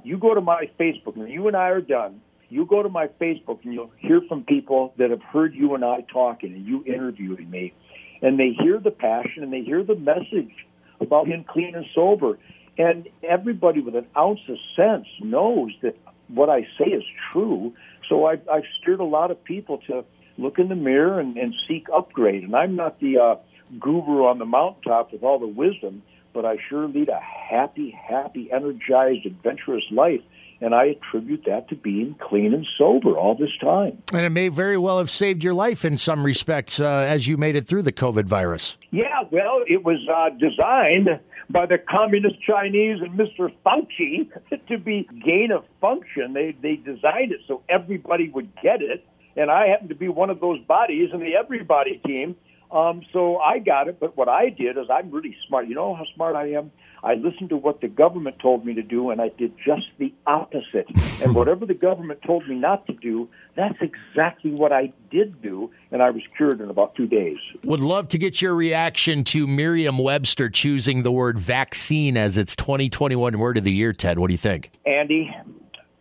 you 0.03 0.17
go 0.17 0.34
to 0.34 0.41
my 0.41 0.70
Facebook, 0.79 1.15
and 1.15 1.29
you 1.29 1.48
and 1.48 1.55
I 1.55 1.70
are 1.70 1.81
done. 1.81 2.22
You 2.50 2.65
go 2.65 2.84
to 2.84 2.89
my 2.89 3.08
Facebook, 3.08 3.63
and 3.63 3.74
you'll 3.74 3.91
hear 3.98 4.22
from 4.27 4.43
people 4.43 4.93
that 4.98 5.10
have 5.10 5.22
heard 5.22 5.53
you 5.53 5.75
and 5.75 5.86
I 5.86 6.01
talking, 6.12 6.53
and 6.53 6.65
you 6.65 6.84
interviewing 6.86 7.50
me, 7.50 7.74
and 8.22 8.39
they 8.39 8.51
hear 8.51 8.79
the 8.79 8.91
passion 8.91 9.43
and 9.43 9.51
they 9.51 9.62
hear 9.62 9.84
the 9.84 9.96
message 9.96 10.53
about 11.00 11.25
being 11.25 11.43
clean 11.43 11.75
and 11.75 11.86
sober. 11.93 12.38
And 12.77 13.10
everybody 13.24 13.81
with 13.81 13.96
an 13.96 14.08
ounce 14.17 14.39
of 14.48 14.58
sense 14.75 15.08
knows 15.20 15.72
that 15.81 15.98
what 16.27 16.50
I 16.50 16.62
say 16.77 16.86
is 16.86 17.03
true. 17.31 17.74
So 18.08 18.25
I've, 18.25 18.48
I've 18.48 18.63
steered 18.81 19.00
a 19.00 19.05
lot 19.05 19.31
of 19.31 19.43
people 19.43 19.79
to 19.88 20.05
look 20.38 20.60
in 20.60 20.70
the 20.70 20.75
mirror 20.75 21.20
and, 21.20 21.38
and 21.38 21.53
seek 21.67 21.88
upgrade. 21.93 22.43
And 22.43 22.55
I'm 22.55 22.75
not 22.75 23.00
the 23.00 23.17
uh, 23.17 23.36
guru 23.79 24.25
on 24.25 24.39
the 24.39 24.46
mountaintop 24.46 25.12
with 25.12 25.24
all 25.24 25.39
the 25.39 25.48
wisdom, 25.48 26.03
but 26.33 26.45
I 26.45 26.57
sure 26.69 26.88
lead 26.88 27.09
a 27.09 27.19
happy, 27.19 27.91
happy, 27.91 28.51
energized, 28.51 29.25
adventurous 29.25 29.83
life. 29.91 30.21
And 30.63 30.75
I 30.75 30.85
attribute 30.85 31.45
that 31.47 31.69
to 31.69 31.75
being 31.75 32.15
clean 32.21 32.53
and 32.53 32.67
sober 32.77 33.17
all 33.17 33.33
this 33.33 33.50
time. 33.59 34.03
And 34.13 34.21
it 34.21 34.29
may 34.29 34.47
very 34.47 34.77
well 34.77 35.00
have 35.00 35.09
saved 35.09 35.43
your 35.43 35.55
life 35.55 35.83
in 35.83 35.97
some 35.97 36.23
respects 36.23 36.79
uh, 36.79 36.85
as 36.85 37.25
you 37.25 37.35
made 37.35 37.55
it 37.55 37.67
through 37.67 37.81
the 37.81 37.91
COVID 37.91 38.25
virus. 38.25 38.77
Yeah, 38.91 39.23
well, 39.31 39.61
it 39.67 39.83
was 39.83 39.97
uh, 40.07 40.29
designed 40.38 41.19
by 41.50 41.65
the 41.65 41.79
communist 41.79 42.35
Chinese 42.41 43.01
and 43.01 43.17
Mr. 43.17 43.51
Fauci 43.65 44.29
to 44.67 44.77
be 44.77 45.09
gain 45.25 45.50
of 45.51 45.65
function. 45.79 46.33
They 46.33 46.55
they 46.61 46.75
designed 46.75 47.31
it 47.31 47.39
so 47.47 47.63
everybody 47.67 48.29
would 48.29 48.50
get 48.61 48.81
it, 48.81 49.03
and 49.35 49.50
I 49.50 49.67
happen 49.67 49.89
to 49.89 49.95
be 49.95 50.07
one 50.07 50.29
of 50.29 50.39
those 50.39 50.59
bodies 50.61 51.09
in 51.11 51.19
the 51.19 51.35
everybody 51.35 52.01
team 52.05 52.35
Um, 52.72 53.01
so 53.12 53.38
I 53.38 53.60
got 53.60 53.90
it, 53.90 54.00
but 54.00 54.16
what 54.16 54.30
I 54.30 54.50
did 54.50 54.78
is 54.78 54.86
I'm 54.90 55.12
really 55.12 55.36
smart. 55.48 55.68
You 55.68 55.75
know 55.75 55.94
how 55.94 56.06
smart 56.16 56.36
I 56.36 56.51
am? 56.54 56.72
I 57.04 57.16
listened 57.16 57.50
to 57.50 57.58
what 57.58 57.82
the 57.82 57.90
government 57.90 58.38
told 58.40 58.66
me 58.66 58.74
to 58.75 58.82
do, 58.82 59.10
and 59.10 59.22
I 59.22 59.30
did 59.30 59.54
just 59.58 59.88
the 59.98 60.13
opposite. 60.25 60.88
and 61.22 61.36
whatever 61.36 61.66
the 61.66 61.74
government 61.74 62.22
told 62.25 62.48
me 62.48 62.56
not 62.56 62.86
to 62.88 62.94
do, 62.94 63.28
that's 63.56 63.78
exactly 63.82 64.51
what 64.51 64.72
I 64.72 64.94
did 65.10 65.42
do, 65.42 65.72
and 65.92 66.01
I 66.01 66.12
was 66.12 66.22
cured 66.38 66.62
in 66.62 66.70
about 66.70 66.96
two 66.96 67.08
days. 67.08 67.38
Would 67.66 67.82
love 67.82 68.08
to 68.10 68.18
get 68.18 68.42
your 68.42 68.56
reaction 68.56 69.25
to 69.25 69.48
Merriam 69.48 69.98
Webster 69.98 70.50
choosing 70.50 71.04
the 71.04 71.12
word 71.12 71.38
vaccine 71.38 72.16
as 72.16 72.38
its 72.38 72.56
2021 72.56 73.38
word 73.38 73.58
of 73.58 73.66
the 73.66 73.74
year, 73.74 73.92
Ted. 73.92 74.18
What 74.18 74.28
do 74.28 74.34
you 74.34 74.38
think? 74.38 74.72
Andy, 74.86 75.36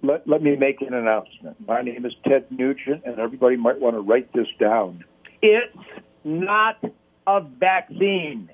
let, 0.02 0.26
let 0.28 0.40
me 0.40 0.54
make 0.54 0.80
an 0.82 0.94
announcement. 0.94 1.56
My 1.66 1.82
name 1.82 2.06
is 2.06 2.12
Ted 2.24 2.46
Nugent, 2.50 3.02
and 3.04 3.18
everybody 3.18 3.56
might 3.56 3.80
want 3.80 3.96
to 3.96 4.00
write 4.00 4.32
this 4.32 4.46
down. 4.60 5.04
It's 5.42 5.76
not 6.24 6.82
a 7.26 7.40
vaccine. 7.40 8.50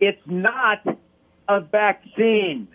It's 0.00 0.22
not 0.26 0.84
a 1.48 1.60
vaccine. 1.60 2.68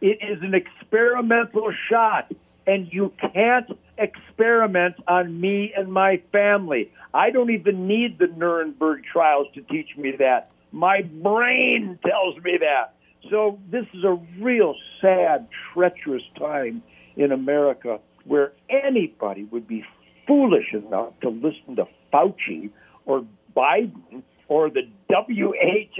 It 0.00 0.18
is 0.22 0.42
an 0.42 0.54
experimental 0.54 1.72
shot, 1.88 2.32
and 2.66 2.88
you 2.90 3.12
can't 3.32 3.78
experiment 3.98 4.96
on 5.06 5.40
me 5.40 5.72
and 5.76 5.92
my 5.92 6.22
family. 6.32 6.90
I 7.12 7.30
don't 7.30 7.50
even 7.50 7.86
need 7.86 8.18
the 8.18 8.28
Nuremberg 8.28 9.02
trials 9.04 9.48
to 9.54 9.60
teach 9.62 9.96
me 9.96 10.12
that. 10.18 10.50
My 10.72 11.02
brain 11.02 11.98
tells 12.06 12.36
me 12.42 12.58
that. 12.60 12.94
So 13.30 13.58
this 13.70 13.84
is 13.92 14.04
a 14.04 14.18
real 14.38 14.74
sad, 15.00 15.48
treacherous 15.74 16.22
time 16.38 16.82
in 17.16 17.32
America 17.32 17.98
where 18.24 18.52
anybody 18.70 19.44
would 19.44 19.66
be 19.66 19.84
foolish 20.26 20.72
enough 20.72 21.12
to 21.20 21.28
listen 21.28 21.76
to 21.76 21.86
Fauci 22.12 22.70
or 23.04 23.24
Biden 23.56 24.22
or 24.48 24.70
the 24.70 24.82
WHO 25.08 25.54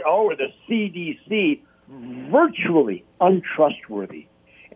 or 0.06 0.36
the 0.36 0.48
CDC 0.68 1.60
virtually 2.30 3.04
untrustworthy. 3.20 4.26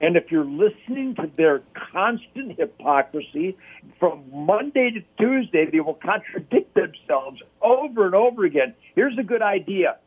And 0.01 0.17
if 0.17 0.31
you're 0.31 0.45
listening 0.45 1.15
to 1.17 1.31
their 1.37 1.63
constant 1.93 2.59
hypocrisy 2.59 3.57
from 3.99 4.25
Monday 4.33 4.91
to 4.91 5.01
Tuesday, 5.19 5.69
they 5.71 5.81
will 5.81 5.95
contradict 5.95 6.75
themselves 6.75 7.41
over 7.63 8.07
and 8.07 8.15
over 8.15 8.45
again. 8.45 8.75
Here's 8.95 9.17
a 9.19 9.23
good 9.23 9.43
idea 9.43 9.99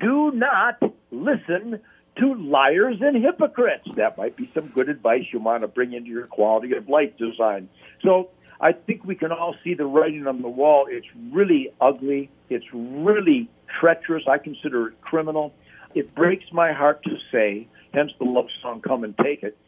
do 0.00 0.30
not 0.30 0.80
listen 1.10 1.80
to 2.18 2.34
liars 2.34 2.98
and 3.00 3.22
hypocrites. 3.22 3.88
That 3.96 4.16
might 4.16 4.36
be 4.36 4.50
some 4.54 4.68
good 4.68 4.88
advice 4.88 5.24
you 5.32 5.40
want 5.40 5.62
to 5.62 5.68
bring 5.68 5.92
into 5.92 6.10
your 6.10 6.26
quality 6.26 6.74
of 6.76 6.88
life 6.88 7.16
design. 7.16 7.68
So 8.02 8.30
I 8.62 8.72
think 8.72 9.04
we 9.04 9.16
can 9.16 9.32
all 9.32 9.56
see 9.64 9.74
the 9.74 9.84
writing 9.86 10.26
on 10.28 10.40
the 10.40 10.48
wall. 10.48 10.86
It's 10.88 11.06
really 11.32 11.72
ugly. 11.80 12.30
It's 12.48 12.64
really 12.72 13.50
treacherous. 13.80 14.22
I 14.28 14.38
consider 14.38 14.88
it 14.88 15.00
criminal. 15.00 15.52
It 15.94 16.14
breaks 16.14 16.44
my 16.52 16.72
heart 16.72 17.02
to 17.02 17.16
say, 17.32 17.66
hence 17.92 18.12
the 18.20 18.24
love 18.24 18.46
song 18.62 18.80
Come 18.80 19.02
and 19.02 19.18
Take 19.18 19.42
It. 19.42 19.58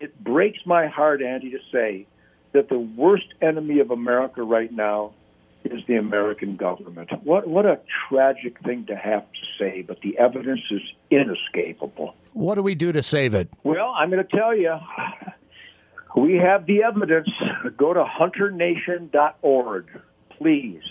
It 0.00 0.18
breaks 0.24 0.60
my 0.64 0.86
heart, 0.86 1.20
Andy, 1.20 1.50
to 1.50 1.58
say 1.70 2.06
that 2.52 2.70
the 2.70 2.78
worst 2.78 3.26
enemy 3.42 3.80
of 3.80 3.90
America 3.90 4.42
right 4.42 4.72
now 4.72 5.12
is 5.64 5.82
the 5.86 5.96
American 5.96 6.56
government. 6.56 7.10
What 7.24 7.46
what 7.46 7.66
a 7.66 7.80
tragic 8.08 8.60
thing 8.62 8.86
to 8.86 8.96
have 8.96 9.22
to 9.22 9.40
say, 9.58 9.82
but 9.82 10.00
the 10.00 10.16
evidence 10.16 10.62
is 10.70 10.80
inescapable. 11.10 12.14
What 12.32 12.54
do 12.54 12.62
we 12.62 12.74
do 12.74 12.92
to 12.92 13.02
save 13.02 13.34
it? 13.34 13.48
Well, 13.64 13.92
I'm 13.96 14.10
going 14.10 14.24
to 14.24 14.36
tell 14.36 14.56
you. 14.56 14.78
We 16.18 16.34
have 16.34 16.66
the 16.66 16.82
evidence. 16.82 17.28
Go 17.76 17.94
to 17.94 18.04
hunternation.org, 18.04 19.86
please. 20.30 20.82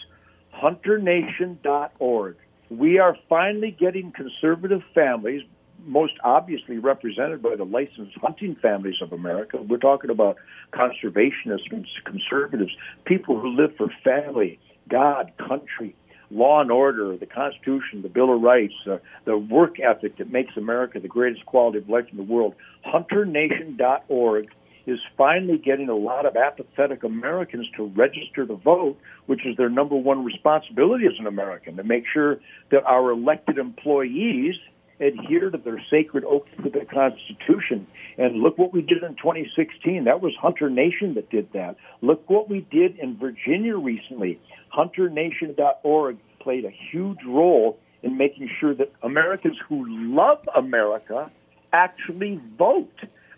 Hunternation.org. 0.53 2.36
We 2.69 3.00
are 3.00 3.17
finally 3.27 3.72
getting 3.77 4.13
conservative 4.13 4.84
families, 4.96 5.43
most 5.86 6.13
obviously 6.24 6.77
represented 6.77 7.41
by 7.41 7.57
the 7.57 7.65
licensed 7.65 8.17
hunting 8.22 8.55
families 8.62 9.01
of 9.01 9.12
America. 9.12 9.57
We're 9.57 9.77
talking 9.77 10.12
about 10.12 10.38
conservationists, 10.72 11.67
conservatives, 12.05 12.72
people 13.03 13.38
who 13.38 13.50
live 13.50 13.75
for 13.75 13.89
family, 14.05 14.60
God, 14.88 15.34
country, 15.38 15.93
law 16.31 16.62
and 16.62 16.72
order, 16.72 17.17
the 17.17 17.25
Constitution, 17.25 18.01
the 18.01 18.10
Bill 18.10 18.34
of 18.34 18.41
Rights, 18.41 18.75
uh, 18.89 19.00
the 19.25 19.38
work 19.38 19.77
ethic 19.81 20.17
that 20.19 20.31
makes 20.31 20.55
America 20.55 21.01
the 21.01 21.10
greatest 21.10 21.46
quality 21.46 21.79
of 21.79 21.89
life 21.89 22.05
in 22.12 22.17
the 22.17 22.24
world. 22.24 22.55
HunterNation.org 22.86 24.48
is 24.88 25.00
finally 25.17 25.58
getting 25.58 25.89
a 25.89 25.96
lot 25.96 26.25
of 26.25 26.36
apathetic 26.36 27.03
Americans 27.03 27.67
to 27.75 27.88
register 27.96 28.48
to 28.48 28.56
vote, 28.56 28.98
which 29.25 29.46
is 29.46 29.56
their 29.58 29.70
number 29.70 29.96
one 29.96 30.24
responsibility 30.24 31.06
as 31.06 31.13
an 31.20 31.27
American, 31.27 31.75
to 31.75 31.84
make 31.84 32.06
sure 32.12 32.39
that 32.72 32.84
our 32.86 33.12
elected 33.12 33.58
employees 33.58 34.56
adhere 35.00 35.50
to 35.50 35.58
their 35.58 35.79
sacred 35.91 36.24
oath 36.24 36.48
to 36.63 36.70
the 36.70 36.86
Constitution. 36.86 37.86
And 38.17 38.41
look 38.41 38.58
what 38.58 38.74
we 38.74 38.82
did 38.82 39.03
in 39.03 39.15
2016. 39.15 40.06
That 40.06 40.22
was 40.22 40.34
Hunter 40.41 40.70
Nation 40.70 41.13
that 41.15 41.29
did 41.29 41.51
that. 41.53 41.75
Look 42.01 42.27
what 42.29 42.50
we 42.50 42.62
did 42.72 42.98
in 42.98 43.17
Virginia 43.17 43.77
recently. 43.77 44.39
HunterNation.org 44.75 46.17
played 46.39 46.65
a 46.65 46.72
huge 46.91 47.20
role 47.27 47.77
in 48.01 48.17
making 48.17 48.50
sure 48.60 48.74
that 48.74 48.91
Americans 49.03 49.58
who 49.67 49.86
love 50.15 50.39
America 50.56 51.29
actually 51.74 52.39
vote 52.58 52.96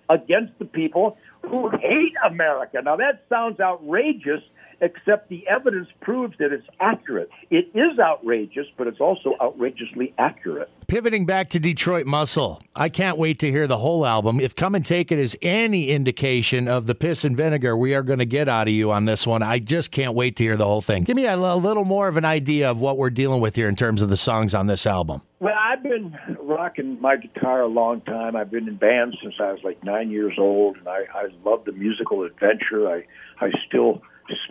against 0.10 0.58
the 0.60 0.66
people 0.66 1.18
who 1.44 1.70
hate 1.70 2.14
America. 2.28 2.82
Now, 2.84 2.96
that 2.98 3.24
sounds 3.30 3.60
outrageous, 3.60 4.42
except 4.82 5.30
the 5.30 5.48
evidence 5.48 5.88
proves 6.02 6.38
that 6.40 6.52
it's 6.52 6.68
accurate. 6.80 7.30
It 7.50 7.70
is 7.74 8.00
outrageous, 8.00 8.68
but 8.78 8.88
it's 8.88 9.00
also 9.00 9.36
outrageously 9.42 10.14
accurate. 10.18 10.70
Pivoting 10.88 11.26
back 11.26 11.50
to 11.52 11.60
Detroit 11.60 12.06
Muscle, 12.06 12.62
I 12.76 12.90
can't 12.90 13.18
wait 13.18 13.40
to 13.40 13.52
hear 13.52 13.68
the 13.68 13.78
whole 13.78 14.06
album. 14.06 14.40
If 14.40 14.56
Come 14.56 14.76
and 14.76 14.86
Take 14.86 15.12
It 15.12 15.20
is 15.20 15.38
any 15.42 15.90
indication 15.90 16.68
of 16.68 16.88
the 16.88 16.96
piss 16.96 17.24
and 17.24 17.38
vinegar 17.38 17.78
we 17.78 17.94
are 17.94 18.02
going 18.02 18.20
to 18.20 18.26
get 18.26 18.50
out 18.50 18.68
of 18.68 18.74
you 18.74 18.92
on 18.92 19.06
this 19.06 19.28
one, 19.28 19.44
I 19.44 19.60
just 19.60 19.92
can't 19.92 20.16
wait 20.16 20.36
to 20.38 20.44
hear 20.44 20.58
the 20.58 20.66
whole 20.66 20.82
thing. 20.82 21.04
Give 21.04 21.16
me 21.16 21.26
a, 21.26 21.36
a 21.36 21.56
little 21.56 21.86
more 21.86 22.08
of 22.08 22.18
an 22.18 22.26
idea 22.26 22.70
of 22.70 22.80
what 22.80 22.98
we're 22.98 23.10
dealing 23.10 23.42
with 23.42 23.56
here 23.56 23.70
in 23.70 23.76
terms 23.76 24.02
of 24.02 24.10
the 24.10 24.18
songs 24.18 24.56
on 24.56 24.68
this 24.68 24.88
album. 24.88 25.22
Well, 25.40 25.56
I've 25.58 25.84
been 25.84 26.18
rocking 26.42 27.00
my 27.00 27.16
guitar 27.16 27.62
a 27.62 27.68
long 27.68 28.02
time. 28.02 28.36
I've 28.36 28.52
been 28.52 28.68
in 28.68 28.76
bands 28.76 29.16
since 29.22 29.36
I 29.40 29.54
was 29.54 29.62
like 29.64 29.82
nine 29.84 30.10
years 30.10 30.34
old, 30.38 30.78
and 30.78 30.88
I, 30.88 31.06
I 31.14 31.28
love 31.46 31.64
the 31.66 31.72
musical 31.72 32.24
adventure. 32.24 32.90
I, 32.90 33.06
I 33.40 33.52
still 33.68 34.02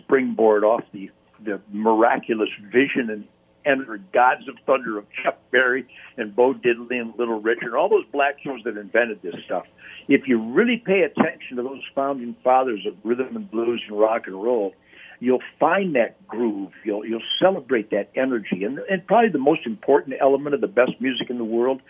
springboard 0.01 0.63
off 0.63 0.83
the 0.93 1.11
the 1.43 1.61
miraculous 1.71 2.49
vision 2.71 3.09
and 3.09 3.25
enter 3.65 3.97
Gods 4.13 4.47
of 4.47 4.55
Thunder 4.65 4.97
of 4.97 5.05
Chuck 5.23 5.37
Berry 5.51 5.87
and 6.17 6.35
Bo 6.35 6.53
Diddley 6.53 6.99
and 6.99 7.13
Little 7.17 7.41
Richard, 7.41 7.75
all 7.75 7.89
those 7.89 8.05
black 8.11 8.35
shows 8.43 8.61
that 8.65 8.77
invented 8.77 9.21
this 9.21 9.35
stuff. 9.45 9.65
If 10.07 10.27
you 10.27 10.41
really 10.41 10.77
pay 10.77 11.01
attention 11.01 11.57
to 11.57 11.63
those 11.63 11.81
founding 11.93 12.35
fathers 12.43 12.85
of 12.87 12.95
rhythm 13.03 13.35
and 13.35 13.49
blues 13.49 13.81
and 13.87 13.99
rock 13.99 14.23
and 14.27 14.41
roll, 14.41 14.73
you'll 15.19 15.43
find 15.59 15.95
that 15.95 16.25
groove. 16.27 16.71
You'll 16.83 17.05
you'll 17.05 17.21
celebrate 17.41 17.91
that 17.91 18.09
energy, 18.15 18.63
and 18.63 18.79
and 18.79 19.05
probably 19.05 19.29
the 19.29 19.39
most 19.39 19.65
important 19.65 20.15
element 20.19 20.55
of 20.55 20.61
the 20.61 20.67
best 20.67 20.93
music 20.99 21.29
in 21.29 21.37
the 21.37 21.43
world, 21.43 21.81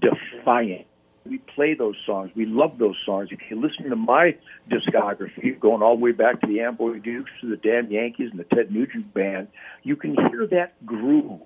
defiant 0.00 0.86
we 1.28 1.38
play 1.38 1.74
those 1.74 1.96
songs. 2.06 2.30
We 2.34 2.46
love 2.46 2.78
those 2.78 2.96
songs. 3.04 3.28
If 3.30 3.40
you 3.50 3.60
listen 3.60 3.90
to 3.90 3.96
my 3.96 4.36
discography, 4.70 5.58
going 5.58 5.82
all 5.82 5.96
the 5.96 6.02
way 6.02 6.12
back 6.12 6.40
to 6.40 6.46
the 6.46 6.60
Amboy 6.60 6.98
Dukes, 6.98 7.30
to 7.40 7.48
the 7.48 7.56
Damn 7.56 7.90
Yankees, 7.90 8.30
and 8.30 8.40
the 8.40 8.44
Ted 8.44 8.70
Nugent 8.70 9.12
Band, 9.12 9.48
you 9.82 9.96
can 9.96 10.14
hear 10.30 10.46
that 10.48 10.84
groove. 10.86 11.40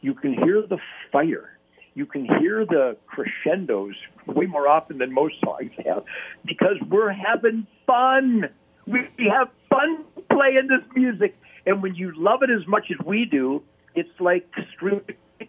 You 0.00 0.14
can 0.14 0.34
hear 0.34 0.62
the 0.62 0.78
fire. 1.10 1.50
You 1.94 2.06
can 2.06 2.24
hear 2.24 2.66
the 2.66 2.96
crescendos 3.06 3.94
way 4.26 4.46
more 4.46 4.68
often 4.68 4.98
than 4.98 5.12
most 5.12 5.36
songs 5.44 5.70
have 5.84 6.04
because 6.44 6.76
we're 6.88 7.12
having 7.12 7.66
fun. 7.86 8.48
We 8.86 9.08
have 9.30 9.48
fun 9.70 10.04
playing 10.30 10.68
this 10.68 10.84
music. 10.94 11.36
And 11.66 11.82
when 11.82 11.94
you 11.94 12.12
love 12.16 12.42
it 12.42 12.50
as 12.50 12.66
much 12.66 12.90
as 12.90 13.06
we 13.06 13.24
do, 13.24 13.62
it's 13.94 14.10
like 14.20 14.46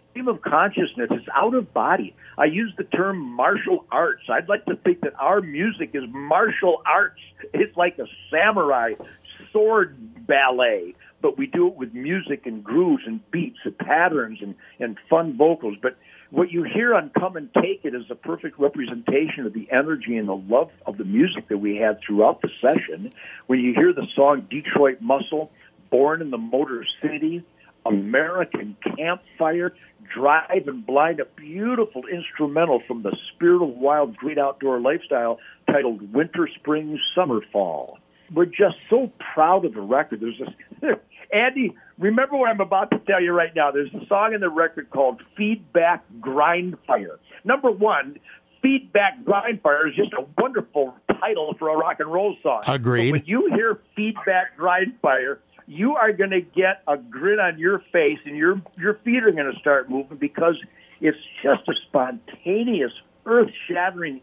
stream 0.10 0.28
of 0.28 0.42
consciousness. 0.42 1.10
It's 1.12 1.28
out 1.34 1.54
of 1.54 1.74
body. 1.74 2.16
I 2.38 2.46
use 2.46 2.74
the 2.78 2.84
term 2.84 3.20
martial 3.20 3.86
arts. 3.92 4.24
I'd 4.30 4.50
like 4.50 4.66
to 4.66 4.76
think 4.76 5.02
that 5.02 5.14
our 5.20 5.42
music 5.42 5.92
is 5.94 6.04
martial 6.10 6.82
arts. 6.86 7.20
It's 7.54 7.76
like 7.78 7.98
a 8.00 8.06
samurai 8.32 8.94
sword 9.52 9.98
ballet, 10.28 10.96
but 11.22 11.38
we 11.38 11.48
do 11.48 11.68
it 11.68 11.76
with 11.76 11.94
music 11.94 12.46
and 12.46 12.64
grooves 12.64 13.04
and 13.06 13.20
beats 13.32 13.60
and 13.64 13.78
patterns 13.78 14.40
and, 14.42 14.56
and 14.80 14.98
fun 15.10 15.38
vocals. 15.38 15.78
But 15.82 15.98
what 16.32 16.52
you 16.52 16.64
hear 16.64 16.94
on 16.94 17.12
Come 17.18 17.38
and 17.38 17.50
Take 17.54 17.82
It 17.84 17.96
is 17.96 18.06
a 18.10 18.16
perfect 18.16 18.60
representation 18.60 19.46
of 19.46 19.54
the 19.54 19.68
energy 19.72 20.18
and 20.18 20.28
the 20.28 20.36
love 20.36 20.72
of 20.86 20.98
the 20.98 21.06
music 21.06 21.48
that 21.50 21.60
we 21.60 21.78
had 21.78 22.00
throughout 22.06 22.42
the 22.42 22.50
session. 22.62 23.14
When 23.48 23.60
you 23.60 23.74
hear 23.74 23.94
the 23.94 24.08
song 24.16 24.48
Detroit 24.50 25.00
Muscle, 25.02 25.52
Born 25.90 26.22
in 26.22 26.32
the 26.32 26.38
Motor 26.38 26.86
City, 27.02 27.44
American 27.86 28.76
Campfire, 28.98 29.74
Driving 30.14 30.82
Blind, 30.82 31.20
a 31.20 31.26
beautiful 31.26 32.04
instrumental 32.12 32.82
from 32.88 33.04
the 33.04 33.16
Spirit 33.34 33.64
of 33.64 33.70
Wild 33.70 34.16
Great 34.18 34.38
Outdoor 34.38 34.80
Lifestyle 34.80 35.40
titled 35.68 36.14
Winter, 36.14 36.48
Spring, 36.56 37.00
Summer, 37.16 37.42
Fall. 37.52 37.98
We're 38.34 38.46
just 38.46 38.78
so 38.90 39.12
proud 39.34 39.66
of 39.66 39.74
the 39.74 39.82
record. 39.82 40.22
There's 40.22 40.40
this, 40.40 40.96
Andy, 41.34 41.76
remember 42.00 42.38
what 42.38 42.50
I'm 42.50 42.62
about 42.62 42.92
to 42.92 43.00
tell 43.00 43.22
you 43.22 43.34
right 43.34 43.54
now. 43.56 43.72
There's 43.72 43.94
a 43.94 44.06
song 44.08 44.34
in 44.34 44.42
the 44.42 44.50
record 44.50 44.90
called 44.90 45.22
Feedback 45.38 46.04
Grind 46.20 46.78
Fire. 46.88 47.20
Number 47.44 47.70
one, 47.70 48.18
Feedback 48.62 49.24
Grind 49.24 49.62
Fire 49.62 49.88
is 49.88 49.96
just 49.96 50.14
a 50.14 50.26
wonderful 50.40 50.96
title 51.20 51.54
for 51.60 51.70
a 51.70 51.78
rock 51.78 52.00
and 52.00 52.12
roll 52.12 52.36
song. 52.42 52.62
Agreed. 52.68 53.12
But 53.12 53.20
when 53.20 53.28
you 53.28 53.52
hear 53.54 53.80
Feedback 53.96 54.58
Grind 54.58 54.94
Fire, 55.02 55.40
you 55.76 55.96
are 55.96 56.14
going 56.14 56.30
to 56.30 56.42
get 56.42 56.82
a 56.88 56.98
grin 56.98 57.40
on 57.40 57.60
your 57.60 57.80
face 57.92 58.20
and 58.26 58.36
your 58.36 58.62
your 58.78 58.96
feet 59.04 59.24
are 59.24 59.32
going 59.32 59.52
to 59.52 59.60
start 59.60 59.90
moving 59.90 60.18
because 60.18 60.56
it's 61.02 61.18
just 61.44 61.68
a 61.68 61.74
spontaneous 61.88 62.92
earth-shattering 63.26 64.22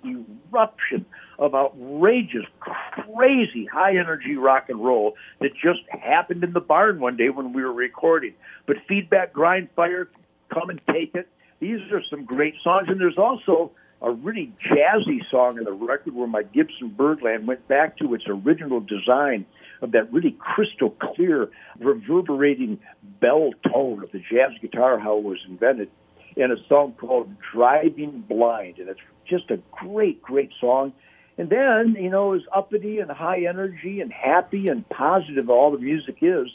eruption 0.52 1.04
of 1.38 1.56
outrageous, 1.56 2.44
crazy, 2.60 3.66
high-energy 3.66 4.36
rock 4.36 4.68
and 4.68 4.82
roll 4.82 5.16
that 5.40 5.50
just 5.54 5.80
happened 5.90 6.44
in 6.44 6.52
the 6.52 6.60
barn 6.60 7.00
one 7.00 7.16
day 7.16 7.28
when 7.28 7.52
we 7.52 7.62
were 7.62 7.72
recording. 7.72 8.32
But 8.64 8.76
feedback, 8.88 9.32
grind, 9.32 9.68
fire, 9.74 10.08
come 10.54 10.70
and 10.70 10.80
take 10.86 11.16
it. 11.16 11.28
These 11.58 11.80
are 11.92 12.02
some 12.08 12.24
great 12.24 12.54
songs, 12.62 12.86
and 12.88 13.00
there's 13.00 13.18
also 13.18 13.72
a 14.00 14.12
really 14.12 14.52
jazzy 14.70 15.18
song 15.30 15.58
in 15.58 15.64
the 15.64 15.72
record 15.72 16.14
where 16.14 16.28
my 16.28 16.44
Gibson 16.44 16.88
Birdland 16.88 17.48
went 17.48 17.66
back 17.66 17.98
to 17.98 18.14
its 18.14 18.24
original 18.28 18.80
design 18.80 19.46
of 19.82 19.92
that 19.92 20.12
really 20.12 20.36
crystal 20.38 20.90
clear, 20.90 21.50
reverberating 21.78 22.78
bell 23.20 23.50
tone 23.70 24.02
of 24.02 24.12
the 24.12 24.20
jazz 24.20 24.52
guitar, 24.60 24.98
how 24.98 25.18
it 25.18 25.24
was 25.24 25.38
invented, 25.48 25.90
in 26.36 26.50
a 26.50 26.56
song 26.68 26.94
called 26.98 27.28
Driving 27.52 28.24
Blind. 28.26 28.78
And 28.78 28.88
it's 28.88 29.00
just 29.28 29.50
a 29.50 29.58
great, 29.70 30.22
great 30.22 30.50
song. 30.60 30.92
And 31.36 31.50
then, 31.50 31.96
you 31.98 32.10
know, 32.10 32.34
as 32.34 32.42
uppity 32.54 32.98
and 32.98 33.10
high 33.10 33.44
energy 33.48 34.00
and 34.00 34.12
happy 34.12 34.68
and 34.68 34.88
positive 34.88 35.50
all 35.50 35.72
the 35.72 35.78
music 35.78 36.18
is, 36.22 36.48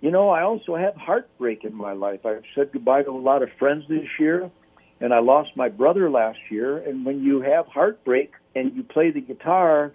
you 0.00 0.10
know, 0.10 0.30
I 0.30 0.42
also 0.42 0.76
have 0.76 0.94
heartbreak 0.94 1.64
in 1.64 1.74
my 1.74 1.92
life. 1.92 2.24
I've 2.24 2.44
said 2.54 2.70
goodbye 2.72 3.02
to 3.02 3.10
a 3.10 3.12
lot 3.12 3.42
of 3.42 3.48
friends 3.58 3.84
this 3.88 4.06
year 4.20 4.50
and 5.00 5.12
I 5.14 5.20
lost 5.20 5.50
my 5.56 5.68
brother 5.68 6.10
last 6.10 6.38
year. 6.50 6.78
And 6.78 7.04
when 7.04 7.22
you 7.22 7.40
have 7.40 7.66
heartbreak 7.66 8.32
and 8.54 8.74
you 8.74 8.82
play 8.82 9.10
the 9.10 9.20
guitar, 9.20 9.92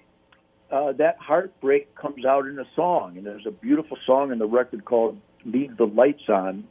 uh, 0.73 0.91
that 0.93 1.17
heartbreak 1.19 1.95
comes 1.95 2.25
out 2.25 2.47
in 2.47 2.57
a 2.57 2.65
song. 2.75 3.17
And 3.17 3.25
there's 3.25 3.45
a 3.45 3.51
beautiful 3.51 3.97
song 4.05 4.31
in 4.31 4.39
the 4.39 4.47
record 4.47 4.83
called 4.85 5.17
"Leave 5.45 5.77
the 5.77 5.85
Lights 5.85 6.27
On," 6.27 6.63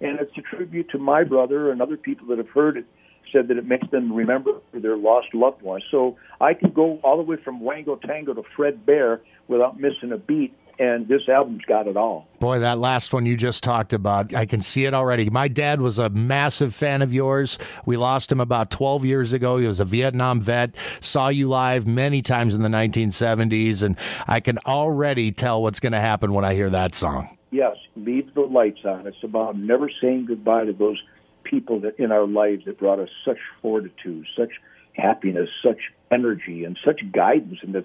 and 0.00 0.18
it's 0.20 0.36
a 0.36 0.42
tribute 0.42 0.90
to 0.90 0.98
my 0.98 1.22
brother 1.22 1.70
and 1.70 1.80
other 1.80 1.96
people 1.96 2.26
that 2.28 2.38
have 2.38 2.48
heard 2.48 2.76
it. 2.76 2.86
Said 3.32 3.48
that 3.48 3.56
it 3.56 3.66
makes 3.66 3.88
them 3.90 4.12
remember 4.12 4.60
their 4.72 4.96
lost 4.96 5.28
loved 5.34 5.62
ones. 5.62 5.82
So 5.90 6.16
I 6.40 6.54
can 6.54 6.70
go 6.70 7.00
all 7.02 7.16
the 7.16 7.22
way 7.22 7.36
from 7.42 7.58
Wango 7.60 7.96
Tango 7.96 8.34
to 8.34 8.42
Fred 8.54 8.84
Bear 8.84 9.22
without 9.48 9.80
missing 9.80 10.12
a 10.12 10.18
beat 10.18 10.54
and 10.78 11.08
this 11.08 11.28
album's 11.28 11.64
got 11.64 11.86
it 11.86 11.96
all. 11.96 12.26
Boy, 12.40 12.58
that 12.58 12.78
last 12.78 13.12
one 13.12 13.26
you 13.26 13.36
just 13.36 13.62
talked 13.62 13.92
about, 13.92 14.34
I 14.34 14.46
can 14.46 14.60
see 14.60 14.84
it 14.84 14.94
already. 14.94 15.30
My 15.30 15.48
dad 15.48 15.80
was 15.80 15.98
a 15.98 16.08
massive 16.10 16.74
fan 16.74 17.02
of 17.02 17.12
yours. 17.12 17.58
We 17.86 17.96
lost 17.96 18.30
him 18.30 18.40
about 18.40 18.70
12 18.70 19.04
years 19.04 19.32
ago. 19.32 19.58
He 19.58 19.66
was 19.66 19.80
a 19.80 19.84
Vietnam 19.84 20.40
vet, 20.40 20.76
saw 21.00 21.28
you 21.28 21.48
live 21.48 21.86
many 21.86 22.22
times 22.22 22.54
in 22.54 22.62
the 22.62 22.68
1970s, 22.68 23.82
and 23.82 23.96
I 24.26 24.40
can 24.40 24.58
already 24.58 25.32
tell 25.32 25.62
what's 25.62 25.80
going 25.80 25.92
to 25.92 26.00
happen 26.00 26.32
when 26.32 26.44
I 26.44 26.54
hear 26.54 26.70
that 26.70 26.94
song. 26.94 27.36
Yes, 27.50 27.76
leave 27.96 28.34
the 28.34 28.40
lights 28.40 28.84
on. 28.84 29.06
It's 29.06 29.22
about 29.22 29.56
never 29.56 29.88
saying 30.00 30.26
goodbye 30.26 30.64
to 30.64 30.72
those 30.72 31.00
people 31.44 31.80
that 31.80 31.98
in 31.98 32.10
our 32.10 32.26
lives 32.26 32.64
that 32.64 32.78
brought 32.78 32.98
us 32.98 33.10
such 33.24 33.38
fortitude, 33.62 34.26
such 34.36 34.50
happiness, 34.94 35.48
such 35.62 35.78
energy, 36.10 36.64
and 36.64 36.78
such 36.84 37.00
guidance 37.12 37.58
in 37.62 37.72
the 37.72 37.84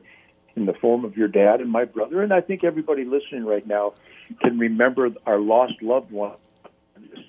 in 0.60 0.66
the 0.66 0.74
form 0.74 1.06
of 1.06 1.18
your 1.18 1.28
dad 1.28 1.62
and 1.62 1.72
my 1.72 1.86
brother. 1.86 2.22
And 2.22 2.34
I 2.34 2.42
think 2.42 2.64
everybody 2.64 3.06
listening 3.06 3.46
right 3.46 3.66
now 3.66 3.94
can 4.42 4.60
remember 4.60 5.10
our 5.26 5.40
lost 5.40 5.82
loved 5.82 6.12
one 6.12 6.36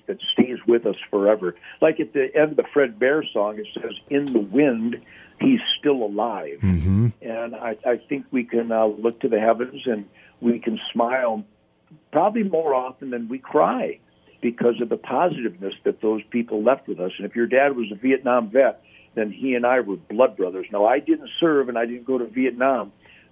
that 0.07 0.17
stays 0.33 0.57
with 0.67 0.85
us 0.85 0.95
forever. 1.09 1.55
Like 1.81 1.99
at 1.99 2.13
the 2.13 2.27
end 2.35 2.51
of 2.51 2.57
the 2.57 2.65
Fred 2.73 2.99
Bear 2.99 3.23
song, 3.33 3.57
it 3.57 3.67
says, 3.73 3.93
In 4.09 4.25
the 4.25 4.39
wind, 4.39 4.97
he's 5.39 5.59
still 5.79 6.03
alive. 6.03 6.59
Mm-hmm. 6.61 7.07
And 7.21 7.55
I, 7.55 7.77
I 7.85 7.97
think 7.97 8.25
we 8.31 8.43
can 8.43 8.71
uh, 8.71 8.85
look 8.85 9.21
to 9.21 9.29
the 9.29 9.39
heavens 9.39 9.81
and 9.85 10.05
we 10.41 10.59
can 10.59 10.79
smile 10.91 11.43
probably 12.11 12.43
more 12.43 12.73
often 12.73 13.09
than 13.09 13.27
we 13.27 13.39
cry 13.39 13.99
because 14.41 14.81
of 14.81 14.89
the 14.89 14.97
positiveness 14.97 15.73
that 15.83 16.01
those 16.01 16.21
people 16.29 16.63
left 16.63 16.87
with 16.87 16.99
us. 16.99 17.11
And 17.17 17.25
if 17.25 17.35
your 17.35 17.47
dad 17.47 17.75
was 17.75 17.91
a 17.91 17.95
Vietnam 17.95 18.49
vet, 18.49 18.83
then 19.13 19.31
he 19.31 19.55
and 19.55 19.65
I 19.65 19.81
were 19.81 19.97
blood 19.97 20.37
brothers. 20.37 20.67
Now, 20.71 20.85
I 20.85 20.99
didn't 20.99 21.29
serve 21.39 21.69
and 21.69 21.77
I 21.77 21.85
didn't 21.85 22.05
go 22.05 22.17
to 22.17 22.25
Vietnam, 22.25 22.91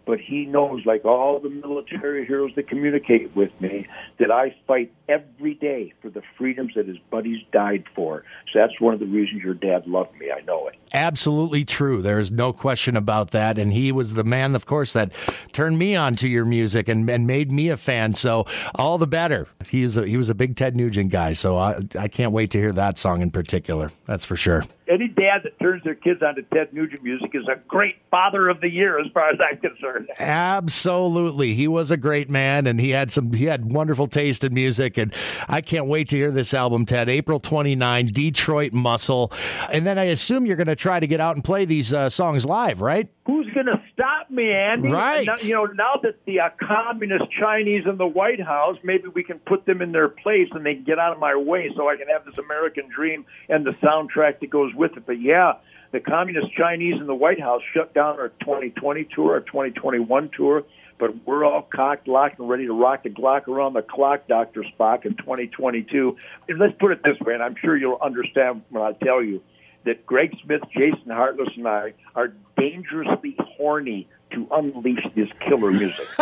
but 0.09 0.19
he 0.19 0.43
knows, 0.43 0.87
like 0.87 1.05
all 1.05 1.39
the 1.39 1.51
military 1.51 2.25
heroes 2.25 2.49
that 2.55 2.67
communicate 2.67 3.35
with 3.35 3.51
me, 3.61 3.85
that 4.17 4.31
I 4.31 4.55
fight 4.65 4.91
every 5.07 5.53
day 5.53 5.93
for 6.01 6.10
the 6.10 6.23
freedoms 6.36 6.73
that 6.75 6.88
his 6.88 6.97
buddies 7.12 7.43
died 7.51 7.84
for. 7.93 8.23
So 8.51 8.57
that's 8.57 8.81
one 8.81 8.95
of 8.95 8.99
the 8.99 9.05
reasons 9.05 9.43
your 9.43 9.53
dad 9.53 9.86
loved 9.86 10.17
me. 10.17 10.31
I 10.31 10.41
know 10.41 10.67
it. 10.67 10.77
Absolutely 10.93 11.63
true. 11.63 12.01
There 12.01 12.17
is 12.17 12.31
no 12.31 12.51
question 12.51 12.97
about 12.97 13.29
that. 13.31 13.60
And 13.60 13.71
he 13.71 13.91
was 13.91 14.15
the 14.15 14.23
man, 14.23 14.55
of 14.55 14.65
course, 14.65 14.93
that 14.93 15.12
turned 15.51 15.77
me 15.77 15.95
on 15.95 16.15
to 16.15 16.27
your 16.27 16.43
music 16.43 16.89
and, 16.89 17.07
and 17.07 17.27
made 17.27 17.51
me 17.51 17.69
a 17.69 17.77
fan. 17.77 18.15
So 18.15 18.47
all 18.73 18.97
the 18.97 19.05
better. 19.05 19.47
He 19.67 19.84
was 19.84 19.95
a, 19.95 20.07
he 20.07 20.17
was 20.17 20.29
a 20.29 20.36
big 20.36 20.55
Ted 20.55 20.75
Nugent 20.75 21.12
guy. 21.12 21.34
So 21.34 21.55
I, 21.55 21.81
I 21.99 22.07
can't 22.07 22.31
wait 22.31 22.49
to 22.51 22.57
hear 22.57 22.71
that 22.71 22.97
song 22.97 23.21
in 23.21 23.29
particular. 23.29 23.91
That's 24.07 24.25
for 24.25 24.36
sure 24.36 24.63
any 24.89 25.08
dad 25.08 25.41
that 25.43 25.60
turns 25.60 25.84
their 25.84 25.95
kids 25.95 26.21
on 26.23 26.36
to 26.36 26.41
Ted 26.41 26.73
Nugent 26.73 27.04
music 27.04 27.32
is 27.34 27.47
a 27.47 27.60
great 27.67 27.97
father 28.10 28.49
of 28.49 28.60
the 28.60 28.69
year, 28.69 28.99
as 28.99 29.06
far 29.13 29.30
as 29.30 29.38
I'm 29.39 29.58
concerned. 29.60 30.10
Absolutely, 30.19 31.54
he 31.54 31.67
was 31.67 31.91
a 31.91 31.97
great 31.97 32.30
man, 32.30 32.65
and 32.65 32.80
he 32.82 32.89
had 32.89 33.12
some 33.12 33.34
he 33.34 33.45
had 33.45 33.71
wonderful 33.71 34.08
taste 34.08 34.43
in 34.43 34.54
music, 34.54 34.97
and 34.97 35.13
I 35.47 35.62
can't 35.62 35.86
wait 35.86 36.10
to 36.10 36.15
hear 36.15 36.32
this 36.32 36.54
album, 36.54 36.86
Ted. 36.86 37.08
April 37.08 37.39
29, 37.39 38.08
Detroit 38.08 38.73
Muscle, 38.73 39.32
and 39.71 39.86
then 39.86 39.99
I 39.99 40.06
assume 40.06 40.45
you're 40.45 40.58
going 40.58 40.67
to 40.67 40.75
try 40.75 40.99
to 40.99 41.08
get 41.08 41.19
out 41.19 41.36
and 41.36 41.43
play 41.43 41.65
these 41.65 41.93
uh, 41.93 42.10
songs 42.10 42.45
live, 42.45 42.82
right? 42.82 43.08
Who's 43.28 43.49
going 43.54 43.67
to 43.67 43.82
stop 43.99 44.29
me, 44.29 44.51
Andy? 44.51 44.89
Right. 44.89 45.25
Now, 45.27 45.35
you 45.41 45.53
know, 45.53 45.65
now 45.65 45.99
that 46.03 46.25
the 46.25 46.39
uh, 46.39 46.49
communist 46.62 47.25
Chinese 47.38 47.83
in 47.85 47.97
the 47.97 48.07
White 48.07 48.41
House, 48.41 48.77
maybe 48.83 49.07
we 49.13 49.23
can 49.23 49.39
put 49.39 49.65
them 49.65 49.81
in 49.81 49.91
their 49.91 50.07
place 50.07 50.47
and 50.51 50.65
they 50.65 50.75
can 50.75 50.83
get 50.85 50.99
out 50.99 51.13
of 51.13 51.19
my 51.19 51.35
way 51.35 51.69
so 51.75 51.89
I 51.89 51.97
can 51.97 52.07
have 52.07 52.25
this 52.25 52.38
American 52.38 52.89
dream 52.89 53.25
and 53.49 53.65
the 53.65 53.73
soundtrack 53.83 54.39
that 54.39 54.49
goes 54.49 54.73
with 54.73 54.95
it. 54.95 55.05
But 55.05 55.21
yeah, 55.21 55.53
the 55.91 55.99
communist 55.99 56.53
Chinese 56.53 56.95
in 56.99 57.07
the 57.07 57.15
White 57.15 57.41
House 57.41 57.62
shut 57.73 57.93
down 57.93 58.19
our 58.19 58.29
2020 58.41 59.07
tour, 59.13 59.33
our 59.33 59.41
2021 59.41 60.29
tour. 60.35 60.63
But 60.97 61.25
we're 61.25 61.45
all 61.45 61.62
cocked, 61.62 62.09
locked, 62.09 62.39
and 62.39 62.49
ready 62.49 62.65
to 62.65 62.73
rock 62.73 63.03
the 63.03 63.09
Glock 63.09 63.47
around 63.47 63.71
the 63.71 63.81
clock, 63.81 64.27
Dr. 64.27 64.65
Spock, 64.77 65.05
in 65.05 65.15
2022. 65.15 66.17
And 66.49 66.59
let's 66.59 66.73
put 66.77 66.91
it 66.91 67.01
this 67.03 67.17
way, 67.21 67.33
and 67.33 67.41
I'm 67.41 67.55
sure 67.55 67.77
you'll 67.77 67.99
understand 68.01 68.63
when 68.69 68.83
I 68.83 68.91
tell 68.91 69.23
you 69.23 69.41
that 69.85 70.05
Greg 70.05 70.35
Smith, 70.43 70.61
Jason 70.73 71.09
Hartless, 71.09 71.49
and 71.55 71.67
I 71.67 71.93
are 72.15 72.33
dangerously 72.57 73.35
horny 73.39 74.07
to 74.31 74.47
unleash 74.51 75.05
this 75.15 75.29
killer 75.47 75.71
music. 75.71 76.07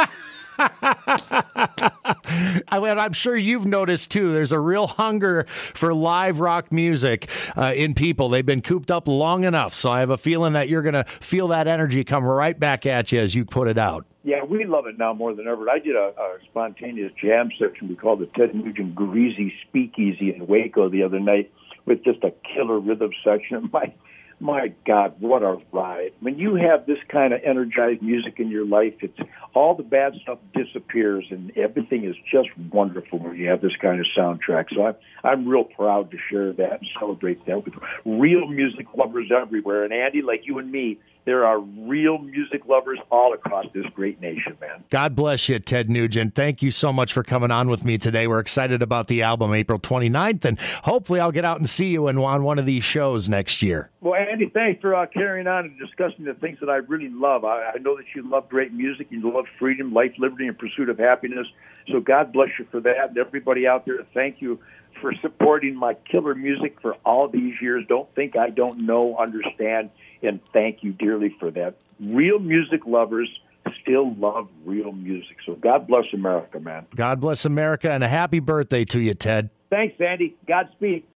I 2.70 2.80
mean, 2.82 2.98
I'm 2.98 3.14
sure 3.14 3.38
you've 3.38 3.66
noticed 3.66 4.12
too. 4.12 4.32
There's 4.32 4.52
a 4.52 4.60
real 4.60 4.88
hunger 4.88 5.46
for 5.74 5.94
live 5.94 6.40
rock 6.40 6.72
music 6.72 7.30
uh, 7.56 7.74
in 7.76 7.94
people. 7.94 8.30
They've 8.30 8.46
been 8.46 8.62
cooped 8.62 8.90
up 8.90 9.08
long 9.08 9.44
enough, 9.44 9.76
so 9.76 9.92
I 9.92 10.00
have 10.00 10.10
a 10.10 10.18
feeling 10.18 10.54
that 10.54 10.68
you're 10.70 10.82
going 10.82 10.94
to 10.94 11.04
feel 11.04 11.50
that 11.50 11.68
energy 11.68 12.04
come 12.04 12.26
right 12.26 12.60
back 12.60 12.86
at 12.86 13.12
you 13.12 13.20
as 13.20 13.36
you 13.36 13.46
put 13.46 13.68
it 13.68 13.78
out. 13.78 14.06
Yeah, 14.24 14.44
we 14.44 14.66
love 14.66 14.88
it 14.88 14.98
now 14.98 15.14
more 15.14 15.34
than 15.34 15.48
ever. 15.48 15.70
I 15.70 15.80
did 15.80 15.96
a, 15.96 16.12
a 16.18 16.38
spontaneous 16.50 17.14
jam 17.22 17.50
session 17.58 17.88
we 17.88 17.96
called 17.96 18.20
the 18.20 18.26
Ted 18.26 18.54
Nugent 18.54 18.94
Greasy 18.94 19.54
Speakeasy 19.68 20.34
in 20.36 20.48
Waco 20.48 20.90
the 20.90 21.04
other 21.04 21.20
night 21.20 21.52
with 21.88 22.04
just 22.04 22.24
a 22.24 22.32
killer 22.54 22.80
rhythm 22.80 23.12
section. 23.24 23.70
My 23.74 23.94
my 24.40 24.72
God, 24.86 25.16
what 25.20 25.42
a 25.42 25.58
ride! 25.72 26.12
When 26.20 26.38
you 26.38 26.54
have 26.54 26.86
this 26.86 27.00
kind 27.10 27.34
of 27.34 27.42
energized 27.44 28.04
music 28.04 28.36
in 28.38 28.52
your 28.52 28.68
life, 28.68 28.94
it's 29.00 29.18
all 29.56 29.74
the 29.74 29.82
bad 29.82 30.14
stuff 30.22 30.38
disappears, 30.54 31.26
and 31.32 31.52
everything 31.58 32.04
is 32.04 32.16
just 32.32 32.50
wonderful 32.72 33.18
when 33.18 33.36
you 33.36 33.50
have 33.50 33.62
this 33.62 33.76
kind 33.82 34.00
of 34.00 34.06
soundtrack. 34.16 34.66
So 34.76 34.86
I'm 34.86 34.96
I'm 35.24 35.48
real 35.48 35.64
proud 35.64 36.12
to 36.12 36.18
share 36.30 36.54
that 36.54 36.74
and 36.74 36.88
celebrate 37.00 37.44
that 37.48 37.66
with 37.66 37.74
real 38.06 38.46
music 38.48 38.86
lovers 38.96 39.32
everywhere. 39.36 39.84
And 39.84 39.92
Andy, 39.92 40.22
like 40.22 40.42
you 40.46 40.60
and 40.60 40.72
me, 40.72 41.00
there 41.28 41.46
are 41.46 41.60
real 41.60 42.20
music 42.20 42.66
lovers 42.68 43.00
all 43.12 43.34
across 43.34 43.66
this 43.74 43.86
great 43.94 44.22
nation, 44.22 44.58
man. 44.62 44.86
God 44.90 45.14
bless 45.14 45.50
you, 45.50 45.60
Ted 45.60 45.90
Nugent. 45.90 46.34
Thank 46.36 46.62
you 46.62 46.72
so 46.72 46.94
much 46.94 47.12
for 47.12 47.22
coming 47.22 47.52
on 47.52 47.68
with 47.68 47.84
me 47.84 47.98
today. 47.98 48.28
We're 48.28 48.40
excited 48.40 48.82
about 48.82 49.08
the 49.08 49.24
album 49.24 49.54
April 49.54 49.78
29th, 49.78 50.46
and 50.46 50.58
hopefully 50.84 51.20
I'll 51.20 51.34
get 51.34 51.44
out 51.44 51.58
and 51.58 51.70
see 51.70 51.88
you 51.88 52.08
in, 52.08 52.18
on 52.18 52.44
one 52.44 52.58
of 52.58 52.66
these 52.66 52.86
shows 52.86 53.28
next 53.28 53.62
year. 53.62 53.90
Well, 54.00 54.16
Andy, 54.16 54.50
thanks 54.54 54.80
for 54.80 54.96
uh, 54.96 55.06
carrying 55.08 55.48
on 55.48 55.66
and 55.66 55.78
discussing 55.78 56.24
the 56.24 56.34
things 56.34 56.60
that 56.62 56.70
I 56.70 56.78
really 56.78 57.10
love. 57.10 57.44
I, 57.44 57.74
I 57.76 57.78
know 57.80 57.98
that 57.98 58.06
you 58.16 58.22
love 58.28 58.48
great 58.48 58.72
music, 58.72 59.08
you 59.10 59.30
love 59.30 59.48
freedom, 59.60 59.92
life, 59.94 60.14
liberty, 60.18 60.48
and 60.48 60.58
pursuit 60.58 60.88
of 60.88 60.98
happiness. 60.98 61.46
So 61.92 62.00
God 62.00 62.32
bless 62.32 62.52
you 62.58 62.66
for 62.72 62.80
that. 62.80 63.10
And 63.10 63.18
everybody 63.18 63.68
out 63.68 63.86
there, 63.86 64.00
thank 64.14 64.42
you 64.42 64.62
for 65.02 65.14
supporting 65.22 65.76
my 65.76 65.96
killer 66.10 66.36
music 66.36 66.78
for 66.82 66.94
all 67.06 67.28
these 67.28 67.56
years. 67.62 67.84
Don't 67.90 68.08
think 68.16 68.38
I 68.38 68.50
don't 68.50 68.80
know, 68.80 69.18
understand 69.18 69.90
and 70.22 70.40
thank 70.54 70.84
you 70.84 70.94
dearly 70.94 71.36
for 71.40 71.52
that. 71.52 71.76
Real 72.00 72.40
music 72.40 72.86
lovers, 72.86 73.30
still 73.82 74.14
love 74.16 74.48
real 74.66 74.92
music. 74.92 75.38
So 75.46 75.56
God 75.56 75.88
bless 75.88 76.06
America, 76.14 76.60
man. 76.60 76.86
God 76.96 77.20
bless 77.20 77.46
America, 77.46 77.92
and 77.92 78.04
a 78.04 78.08
happy 78.08 78.40
birthday 78.40 78.86
to 78.86 79.00
you, 79.00 79.14
Ted. 79.14 79.50
Thanks, 79.70 80.00
Andy. 80.00 80.36
Godspeed. 80.48 81.04